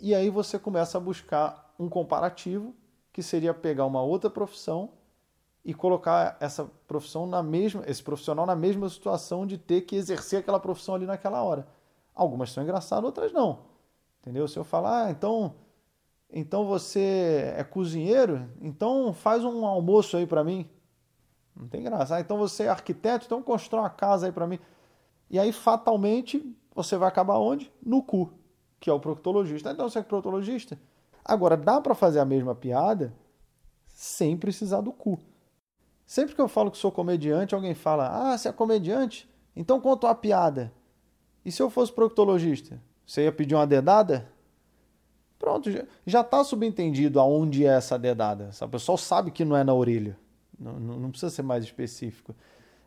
E 0.00 0.14
aí 0.14 0.30
você 0.30 0.58
começa 0.58 0.96
a 0.96 1.00
buscar 1.00 1.74
um 1.78 1.88
comparativo, 1.88 2.74
que 3.12 3.22
seria 3.22 3.52
pegar 3.52 3.84
uma 3.86 4.00
outra 4.00 4.30
profissão 4.30 4.90
e 5.64 5.74
colocar 5.74 6.36
essa 6.38 6.70
profissão 6.86 7.26
na 7.26 7.42
mesma, 7.42 7.82
esse 7.86 8.02
profissional 8.02 8.46
na 8.46 8.54
mesma 8.54 8.88
situação 8.88 9.44
de 9.44 9.58
ter 9.58 9.82
que 9.82 9.96
exercer 9.96 10.38
aquela 10.38 10.60
profissão 10.60 10.94
ali 10.94 11.06
naquela 11.06 11.42
hora. 11.42 11.66
Algumas 12.14 12.52
são 12.52 12.62
engraçadas, 12.62 13.04
outras 13.04 13.32
não. 13.32 13.60
Entendeu? 14.20 14.46
Se 14.46 14.56
eu 14.56 14.64
falar, 14.64 15.06
ah, 15.06 15.10
então, 15.10 15.54
então 16.30 16.64
você 16.66 17.52
é 17.56 17.64
cozinheiro, 17.64 18.48
então 18.60 19.12
faz 19.12 19.44
um 19.44 19.66
almoço 19.66 20.16
aí 20.16 20.26
para 20.26 20.44
mim. 20.44 20.70
Não 21.58 21.66
tem 21.66 21.82
graça. 21.82 22.16
Ah, 22.16 22.20
então 22.20 22.38
você 22.38 22.64
é 22.64 22.68
arquiteto, 22.68 23.26
então 23.26 23.42
constrói 23.42 23.82
uma 23.82 23.90
casa 23.90 24.26
aí 24.26 24.32
para 24.32 24.46
mim. 24.46 24.58
E 25.28 25.38
aí, 25.38 25.52
fatalmente, 25.52 26.54
você 26.74 26.96
vai 26.96 27.08
acabar 27.08 27.38
onde? 27.38 27.72
No 27.84 28.02
cu. 28.02 28.32
que 28.80 28.88
é 28.88 28.92
o 28.92 29.00
proctologista. 29.00 29.72
Então 29.72 29.88
você 29.88 29.98
é 29.98 30.02
proctologista. 30.02 30.78
Agora, 31.24 31.56
dá 31.56 31.80
para 31.80 31.96
fazer 31.96 32.20
a 32.20 32.24
mesma 32.24 32.54
piada 32.54 33.12
sem 33.88 34.36
precisar 34.36 34.80
do 34.80 34.92
cu. 34.92 35.18
Sempre 36.06 36.34
que 36.34 36.40
eu 36.40 36.48
falo 36.48 36.70
que 36.70 36.78
sou 36.78 36.92
comediante, 36.92 37.54
alguém 37.54 37.74
fala: 37.74 38.32
Ah, 38.32 38.38
você 38.38 38.48
é 38.48 38.52
comediante? 38.52 39.28
Então 39.56 39.80
conta 39.80 40.06
uma 40.06 40.14
piada. 40.14 40.72
E 41.44 41.50
se 41.50 41.60
eu 41.60 41.68
fosse 41.68 41.92
proctologista? 41.92 42.80
Você 43.04 43.24
ia 43.24 43.32
pedir 43.32 43.54
uma 43.56 43.66
dedada? 43.66 44.30
Pronto, 45.38 45.70
já 46.06 46.20
está 46.20 46.44
subentendido 46.44 47.18
aonde 47.18 47.64
é 47.64 47.68
essa 47.68 47.98
dedada. 47.98 48.50
O 48.60 48.68
pessoal 48.68 48.96
sabe 48.96 49.30
que 49.30 49.44
não 49.44 49.56
é 49.56 49.64
na 49.64 49.74
orelha. 49.74 50.16
Não, 50.58 50.78
não, 50.78 51.10
precisa 51.10 51.30
ser 51.30 51.42
mais 51.42 51.64
específico. 51.64 52.34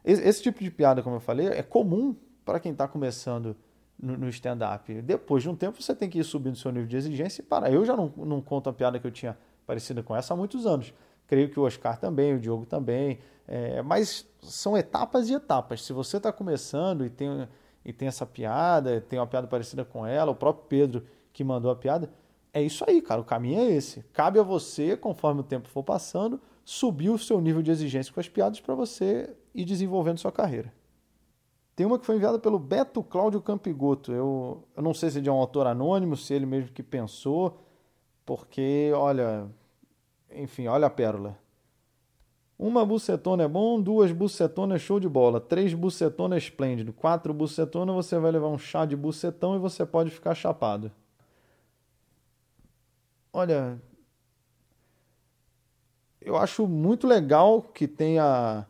Esse, 0.04 0.22
esse, 0.28 0.44
tipo 0.44 0.63
de 0.63 0.70
piada, 0.70 1.01
como 1.01 1.16
eu 1.16 1.20
falei, 1.20 1.48
é 1.48 1.63
comum 1.63 2.16
para 2.44 2.60
quem 2.60 2.72
está 2.72 2.88
começando 2.88 3.56
no, 3.98 4.18
no 4.18 4.30
stand-up. 4.30 5.01
Depois 5.01 5.44
de 5.44 5.50
um 5.50 5.56
tempo, 5.56 5.82
você 5.82 5.96
tem 5.96 6.10
que 6.10 6.20
ir 6.20 6.24
subindo 6.24 6.58
seu 6.58 6.72
nível 6.72 6.88
de 6.88 6.98
exigência 6.98 7.42
e 7.42 7.46
parar. 7.46 7.72
Eu 7.72 7.86
já 7.86 7.96
não, 7.96 8.12
não 8.18 8.42
conto 8.42 8.70
a 8.70 8.74
piada 8.74 9.00
que 9.00 9.08
eu 9.08 9.12
tinha 9.12 9.38
parecida 9.66 10.04
com 10.04 10.16
essa 10.16 10.34
há 10.34 10.38
muitos 10.38 10.66
anos. 10.66 10.94
Creio 11.28 11.50
que 11.50 11.60
o 11.60 11.63
Oscar 11.63 11.98
também, 11.98 12.36
o 12.36 12.40
Diogo 12.40 12.66
também. 12.66 13.20
É, 13.48 13.82
mas 13.82 14.28
são 14.42 14.78
etapas 14.78 15.30
e 15.30 15.34
etapas. 15.34 15.84
Se 15.84 15.94
você 15.94 16.18
está 16.18 16.32
começando 16.32 17.06
e 17.06 17.10
tem, 17.10 17.48
e 17.86 17.94
tem 17.94 18.08
essa 18.08 18.25
piada, 18.25 19.00
tem 19.01 19.20
uma 19.20 19.28
piada 19.28 19.48
parecida 19.48 19.86
com 19.86 20.06
ela, 20.06 20.32
o 20.32 20.36
próprio 20.36 20.66
Pedro 20.68 21.06
que 21.32 21.44
mandou 21.44 21.72
a 21.72 21.75
piada, 21.75 22.12
é 22.54 22.62
isso 22.62 22.84
aí, 22.88 23.01
cara. 23.01 23.22
O 23.22 23.24
caminho 23.24 23.60
é 23.62 23.72
esse. 23.72 24.04
Cabe 24.13 24.40
a 24.40 24.44
você, 24.44 24.98
conforme 24.98 25.42
o 25.42 25.44
tempo 25.44 25.70
for 25.70 25.84
passando, 25.84 26.42
subir 26.72 27.10
o 27.10 27.18
seu 27.18 27.42
nível 27.42 27.62
de 27.62 27.70
exigência 27.70 28.13
com 28.13 28.20
as 28.22 28.30
piadas 28.30 28.62
para 28.62 28.74
você 28.74 29.36
ir 29.54 29.66
desenvolvendo 29.66 30.20
sua 30.20 30.32
carreira. 30.32 30.74
Tem 31.75 31.86
uma 31.86 32.00
que 32.00 32.06
foi 32.06 32.16
enviada 32.16 32.40
pelo 32.40 32.58
Beto 32.58 33.04
Cláudio 33.04 33.42
Campigoto. 33.42 34.13
Eu, 34.13 34.63
eu 34.74 34.82
não 34.82 34.94
sei 34.94 35.10
se 35.10 35.18
é 35.18 35.22
de 35.22 35.30
um 35.30 35.34
autor 35.34 35.68
anônimo, 35.68 36.16
se 36.16 36.34
ele 36.34 36.46
mesmo 36.46 36.72
que 36.72 36.82
pensou, 36.82 37.60
porque, 38.25 38.90
olha, 38.96 39.50
enfim, 40.34 40.68
olha 40.68 40.88
a 40.88 40.90
pérola. 40.90 41.38
Uma 42.58 42.86
bucetona 42.86 43.44
é 43.44 43.48
bom, 43.50 43.82
duas 43.82 44.13
bucetonas 44.13 44.82
é 44.82 44.86
show 44.86 44.98
de 44.98 45.10
bola, 45.10 45.42
três 45.42 45.74
bucetonas 45.74 46.38
é 46.38 46.46
esplêndido, 46.46 46.94
quatro 46.94 47.34
bucetonas 47.34 47.94
você 47.94 48.18
vai 48.18 48.32
levar 48.32 48.48
um 48.48 48.58
chá 48.58 48.86
de 48.86 48.96
bucetão 48.96 49.58
e 49.58 49.60
você 49.60 49.86
pode 49.86 50.10
ficar 50.10 50.34
chapado. 50.36 50.90
Olha, 53.34 53.78
eu 56.32 56.38
acho 56.38 56.66
muito 56.66 57.06
legal 57.06 57.62
que 57.62 57.88
tenha 57.88 58.66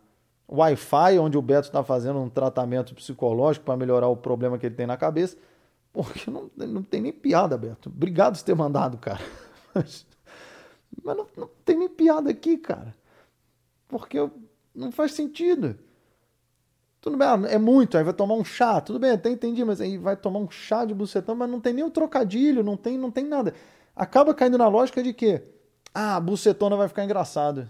Wi-Fi, 0.50 1.20
onde 1.20 1.38
o 1.38 1.41
Beto 1.41 1.68
está 1.68 1.84
fazendo 1.84 2.20
um 2.20 2.30
tratamento 2.30 2.96
psicológico 2.96 3.65
para 3.65 3.77
melhorar 3.77 4.08
o 4.08 4.18
problema 4.18 4.58
que 4.58 4.65
ele 4.65 4.75
tem 4.75 4.88
na 4.88 4.98
cabeça. 4.98 5.38
Porque 5.94 6.30
não, 6.32 6.50
não 6.58 6.82
tem 6.82 7.01
nem 7.01 7.13
piada, 7.13 7.58
Beto. 7.58 7.89
Obrigado 7.89 8.38
por 8.38 8.44
ter 8.44 8.56
mandado, 8.56 8.98
cara. 8.98 9.22
Mas, 9.74 10.06
mas 11.01 11.15
não, 11.15 11.25
não, 11.38 11.50
tem 11.63 11.77
nem 11.77 11.88
piada 11.88 12.30
aqui, 12.30 12.58
cara. 12.58 12.94
Porque 13.88 14.20
eu, 14.20 14.30
não 14.75 14.91
faz 14.91 15.13
sentido. 15.13 15.80
Tudo 17.00 17.15
bem, 17.15 17.27
é 17.48 17.58
muito, 17.58 17.98
aí 17.98 18.03
vai 18.03 18.13
tomar 18.13 18.34
um 18.34 18.44
chá. 18.44 18.82
Tudo 18.82 19.00
bem, 19.00 19.12
até 19.12 19.30
entendi, 19.30 19.63
mas 19.63 19.80
aí 19.80 19.98
vai 19.98 20.18
tomar 20.18 20.39
um 20.39 20.51
chá 20.51 20.84
de 20.84 20.94
bucetão, 20.94 21.36
mas 21.36 21.50
não 21.50 21.62
tem 21.62 21.72
nem 21.72 21.86
o 21.86 21.89
trocadilho, 21.89 22.62
não 22.62 22.75
tem, 22.75 22.98
não 22.98 23.10
tem 23.10 23.24
nada. 23.24 23.53
Acaba 23.96 24.34
caindo 24.34 24.58
na 24.58 24.68
lógica 24.68 25.01
de 25.01 25.13
que, 25.13 25.41
ah, 25.93 26.19
bucetona 26.19 26.75
vai 26.75 26.88
ficar 26.88 27.03
engraçado. 27.03 27.69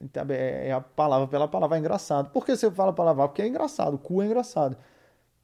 Então, 0.00 0.24
é, 0.30 0.68
é 0.68 0.72
a 0.72 0.80
palavra 0.80 1.28
pela 1.28 1.46
palavra, 1.46 1.76
é 1.76 1.80
engraçado. 1.80 2.30
Por 2.30 2.44
que 2.44 2.56
você 2.56 2.70
fala 2.70 2.92
palavra? 2.92 3.28
Porque 3.28 3.42
é 3.42 3.46
engraçado, 3.46 3.98
cu 3.98 4.22
é 4.22 4.26
engraçado. 4.26 4.76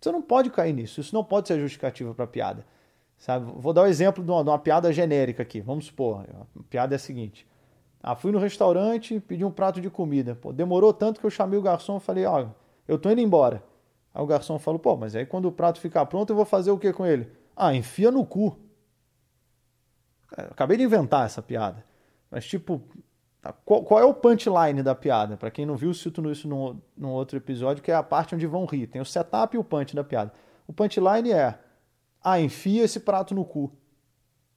Você 0.01 0.11
não 0.11 0.23
pode 0.23 0.51
cair 0.51 0.73
nisso, 0.73 1.01
isso 1.01 1.15
não 1.15 1.25
pode 1.25 1.49
ser 1.49 1.61
justificativa 1.61 2.15
para 2.15 2.27
piada. 2.27 2.65
Sabe? 3.19 3.51
Vou 3.57 3.73
dar 3.73 3.83
o 3.83 3.85
um 3.85 3.89
exemplo 3.89 4.23
de 4.23 4.31
uma, 4.31 4.43
de 4.43 4.51
uma, 4.51 4.59
piada 4.59 4.93
genérica 4.93 5.43
aqui. 5.43 5.61
Vamos 5.61 5.87
supor, 5.87 6.25
a 6.31 6.63
piada 6.71 6.95
é 6.95 6.97
a 6.97 6.99
seguinte. 6.99 7.47
Ah, 8.03 8.15
fui 8.15 8.31
no 8.31 8.39
restaurante, 8.39 9.19
pedi 9.21 9.45
um 9.45 9.51
prato 9.51 9.81
de 9.81 9.91
comida. 9.91 10.35
Pô, 10.35 10.53
demorou 10.53 10.93
tanto 10.93 11.19
que 11.21 11.27
eu 11.27 11.31
chamei 11.31 11.59
o 11.59 11.63
garçom 11.63 11.97
e 11.97 12.01
falei, 12.01 12.25
ó, 12.25 12.45
oh, 12.45 12.49
eu 12.87 12.99
tô 12.99 13.11
indo 13.11 13.21
embora. 13.21 13.63
Aí 14.15 14.23
o 14.23 14.27
garçom 14.27 14.59
falou, 14.59 14.79
pô, 14.79 14.97
mas 14.97 15.17
aí 15.17 15.27
quando 15.27 15.47
o 15.47 15.53
prato 15.53 15.81
ficar 15.81 16.07
pronto 16.07 16.31
eu 16.31 16.37
vou 16.37 16.45
fazer 16.45 16.71
o 16.71 16.79
que 16.79 16.93
com 16.93 17.05
ele? 17.05 17.31
Ah, 17.55 17.75
enfia 17.75 18.11
no 18.11 18.25
cu. 18.25 18.57
É, 20.37 20.43
acabei 20.43 20.77
de 20.77 20.85
inventar 20.85 21.27
essa 21.27 21.43
piada. 21.43 21.85
Mas 22.37 22.45
tipo, 22.47 22.83
Tá? 23.47 23.53
Qual, 23.65 23.83
qual, 23.85 24.01
é 24.01 24.05
o 24.05 24.13
punchline 24.13 24.83
da 24.83 24.95
piada? 24.95 25.37
Para 25.37 25.51
quem 25.51 25.65
não 25.65 25.77
viu, 25.77 25.95
cito 25.95 26.29
isso 26.31 26.49
num, 26.49 26.81
num 26.97 27.11
outro 27.11 27.37
episódio, 27.37 27.83
que 27.83 27.91
é 27.91 27.95
a 27.95 28.03
parte 28.03 28.35
onde 28.35 28.47
vão 28.47 28.65
rir. 28.65 28.89
Tem 28.89 29.01
o 29.01 29.05
setup 29.05 29.55
e 29.55 29.59
o 29.59 29.65
punch 29.65 29.95
da 29.95 30.03
piada. 30.03 30.33
O 30.67 30.73
punchline 30.73 31.33
é: 31.33 31.59
ah, 32.23 32.41
enfia 32.41 32.83
esse 32.83 32.99
prato 32.99 33.35
no 33.35 33.45
cu. 33.45 33.73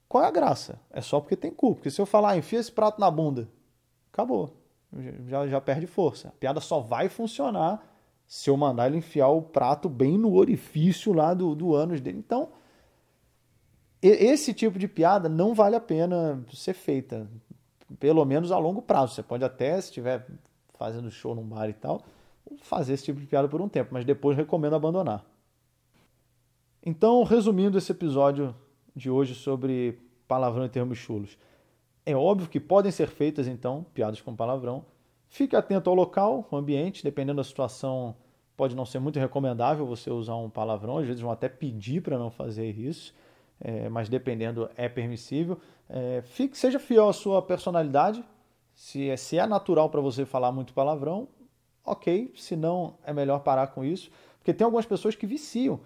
Qual 0.07 0.23
é 0.23 0.27
a 0.27 0.31
graça? 0.31 0.79
É 0.89 1.01
só 1.01 1.19
porque 1.19 1.35
tem 1.35 1.51
cu. 1.51 1.75
Porque 1.75 1.91
se 1.91 2.01
eu 2.01 2.05
falar, 2.05 2.31
ah, 2.31 2.37
enfia 2.37 2.59
esse 2.59 2.71
prato 2.71 2.99
na 2.99 3.11
bunda, 3.11 3.47
acabou. 4.11 4.57
Já, 5.27 5.47
já 5.47 5.61
perde 5.61 5.85
força. 5.85 6.29
A 6.29 6.31
piada 6.31 6.59
só 6.59 6.79
vai 6.79 7.09
funcionar 7.09 7.85
se 8.25 8.49
eu 8.49 8.57
mandar 8.57 8.87
ele 8.87 8.97
enfiar 8.97 9.27
o 9.27 9.41
prato 9.41 9.87
bem 9.87 10.17
no 10.17 10.33
orifício 10.33 11.13
lá 11.13 11.35
do, 11.35 11.53
do 11.53 11.75
ânus 11.75 12.01
dele. 12.01 12.17
Então, 12.17 12.49
esse 14.01 14.51
tipo 14.51 14.79
de 14.79 14.87
piada 14.87 15.29
não 15.29 15.53
vale 15.53 15.75
a 15.75 15.79
pena 15.79 16.43
ser 16.51 16.73
feita 16.73 17.29
pelo 17.97 18.23
menos 18.25 18.51
a 18.51 18.57
longo 18.57 18.81
prazo. 18.81 19.13
Você 19.13 19.23
pode 19.23 19.43
até, 19.43 19.79
se 19.81 19.87
estiver 19.87 20.27
fazendo 20.77 21.09
show 21.09 21.33
num 21.33 21.43
bar 21.43 21.69
e 21.69 21.73
tal, 21.73 22.01
fazer 22.61 22.93
esse 22.93 23.05
tipo 23.05 23.19
de 23.19 23.25
piada 23.25 23.47
por 23.47 23.61
um 23.61 23.69
tempo, 23.69 23.93
mas 23.93 24.05
depois 24.05 24.37
recomendo 24.37 24.75
abandonar. 24.75 25.25
Então, 26.85 27.23
resumindo 27.23 27.77
esse 27.77 27.91
episódio 27.91 28.55
de 28.95 29.09
hoje 29.09 29.35
sobre 29.35 29.99
palavrão 30.27 30.65
e 30.65 30.69
termos 30.69 30.97
chulos. 30.97 31.37
É 32.05 32.15
óbvio 32.15 32.49
que 32.49 32.59
podem 32.59 32.91
ser 32.91 33.07
feitas, 33.07 33.47
então, 33.47 33.85
piadas 33.93 34.21
com 34.21 34.35
palavrão. 34.35 34.85
Fique 35.27 35.55
atento 35.55 35.89
ao 35.89 35.95
local, 35.95 36.47
ao 36.49 36.57
ambiente, 36.57 37.03
dependendo 37.03 37.37
da 37.37 37.43
situação, 37.43 38.15
pode 38.55 38.75
não 38.75 38.85
ser 38.85 38.99
muito 38.99 39.19
recomendável 39.19 39.85
você 39.85 40.09
usar 40.09 40.35
um 40.35 40.49
palavrão, 40.49 40.97
às 40.97 41.05
vezes 41.05 41.21
vão 41.21 41.31
até 41.31 41.47
pedir 41.47 42.01
para 42.01 42.17
não 42.17 42.31
fazer 42.31 42.71
isso 42.77 43.13
é, 43.61 43.89
mas 43.89 44.09
dependendo 44.09 44.69
é 44.75 44.87
permissível. 44.87 45.59
É, 45.89 46.21
fique, 46.23 46.57
seja 46.57 46.79
fiel 46.79 47.09
à 47.09 47.13
sua 47.13 47.41
personalidade. 47.41 48.23
Se 48.73 49.09
é, 49.09 49.17
se 49.17 49.37
é 49.37 49.45
natural 49.45 49.89
para 49.89 49.99
você 49.99 50.25
falar 50.25 50.51
muito 50.51 50.73
palavrão, 50.73 51.27
ok. 51.83 52.31
Se 52.35 52.55
não, 52.55 52.95
é 53.03 53.11
melhor 53.11 53.39
parar 53.39 53.67
com 53.67 53.83
isso. 53.83 54.09
Porque 54.37 54.53
tem 54.53 54.63
algumas 54.63 54.85
pessoas 54.85 55.15
que 55.15 55.27
viciam. 55.27 55.79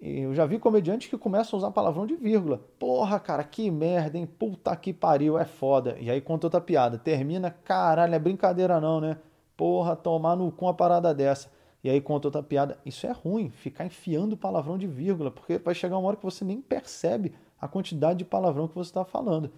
Eu 0.00 0.34
já 0.34 0.46
vi 0.46 0.58
comediantes 0.58 1.08
que 1.08 1.18
começam 1.18 1.56
a 1.56 1.58
usar 1.58 1.70
palavrão 1.70 2.06
de 2.06 2.16
vírgula. 2.16 2.60
Porra, 2.78 3.20
cara, 3.20 3.44
que 3.44 3.70
merda, 3.70 4.16
hein? 4.16 4.26
Puta 4.26 4.74
que 4.74 4.92
pariu, 4.92 5.38
é 5.38 5.44
foda. 5.44 5.96
E 6.00 6.10
aí 6.10 6.20
conta 6.20 6.46
outra 6.46 6.60
piada. 6.60 6.98
Termina, 6.98 7.50
caralho, 7.50 8.14
é 8.14 8.18
brincadeira 8.18 8.80
não, 8.80 9.00
né? 9.00 9.18
Porra, 9.56 9.94
tomar 9.94 10.36
no 10.36 10.50
com 10.50 10.68
a 10.68 10.74
parada 10.74 11.14
dessa 11.14 11.50
e 11.82 11.90
aí 11.90 12.00
conta 12.00 12.28
outra 12.28 12.42
piada. 12.42 12.78
Isso 12.84 13.06
é 13.06 13.12
ruim, 13.12 13.50
ficar 13.50 13.86
enfiando 13.86 14.36
palavrão 14.36 14.76
de 14.76 14.86
vírgula, 14.86 15.30
porque 15.30 15.58
vai 15.58 15.74
chegar 15.74 15.98
uma 15.98 16.08
hora 16.08 16.16
que 16.16 16.24
você 16.24 16.44
nem 16.44 16.60
percebe 16.60 17.32
a 17.60 17.68
quantidade 17.68 18.18
de 18.18 18.24
palavrão 18.24 18.68
que 18.68 18.74
você 18.74 18.90
está 18.90 19.04
falando. 19.04 19.50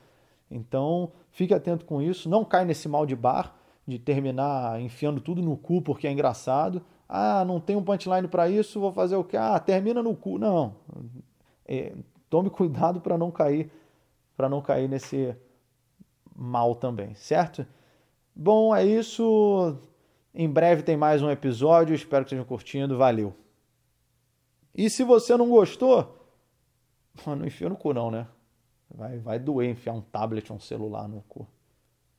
Então, 0.51 1.13
fique 1.31 1.55
atento 1.55 1.85
com 1.85 2.03
isso, 2.03 2.29
não 2.29 2.45
cai 2.45 2.65
nesse 2.65 2.89
mal 2.89 3.07
de 3.07 3.17
bar, 3.17 3.57
de 3.87 3.99
terminar 3.99 4.81
enfiando 4.81 5.21
tudo 5.21 5.43
no 5.43 5.57
cu 5.57 5.83
porque 5.83 6.07
é 6.07 6.13
engraçado. 6.13 6.83
Ah, 7.09 7.45
não 7.45 7.61
tem 7.61 7.77
um 7.77 7.83
punchline 7.83 8.29
para 8.29 8.49
isso, 8.49 8.81
vou 8.81 8.93
fazer 8.93 9.17
o 9.17 9.25
quê? 9.25 9.37
Ah, 9.37 9.59
termina 9.59 10.03
no 10.03 10.15
cu. 10.15 10.39
Não. 10.39 10.75
É, 11.67 11.93
tome 12.31 12.51
cuidado 12.51 13.01
para 13.01 13.19
não 13.19 13.31
cair 13.31 13.71
para 14.37 14.49
não 14.49 14.61
cair 14.63 14.89
nesse 14.89 15.37
mal 16.35 16.75
também, 16.75 17.15
certo? 17.15 17.67
Bom, 18.35 18.75
é 18.75 18.85
isso. 18.85 19.77
Em 20.35 20.49
breve 20.49 20.83
tem 20.83 20.97
mais 20.97 21.23
um 21.23 21.31
episódio, 21.31 21.95
espero 21.95 22.25
que 22.25 22.29
estejam 22.29 22.45
curtindo, 22.45 22.97
valeu. 22.97 23.35
E 24.75 24.89
se 24.89 25.05
você 25.05 25.37
não 25.37 25.49
gostou, 25.49 26.27
não 27.27 27.47
enfia 27.47 27.69
no 27.69 27.77
cu 27.77 27.93
não, 27.93 28.11
né? 28.11 28.27
Vai, 28.91 29.19
vai 29.19 29.39
doer 29.39 29.71
enfiar 29.71 29.93
um 29.93 30.01
tablet, 30.01 30.51
um 30.53 30.59
celular 30.59 31.07
no 31.07 31.23
cu. 31.23 31.47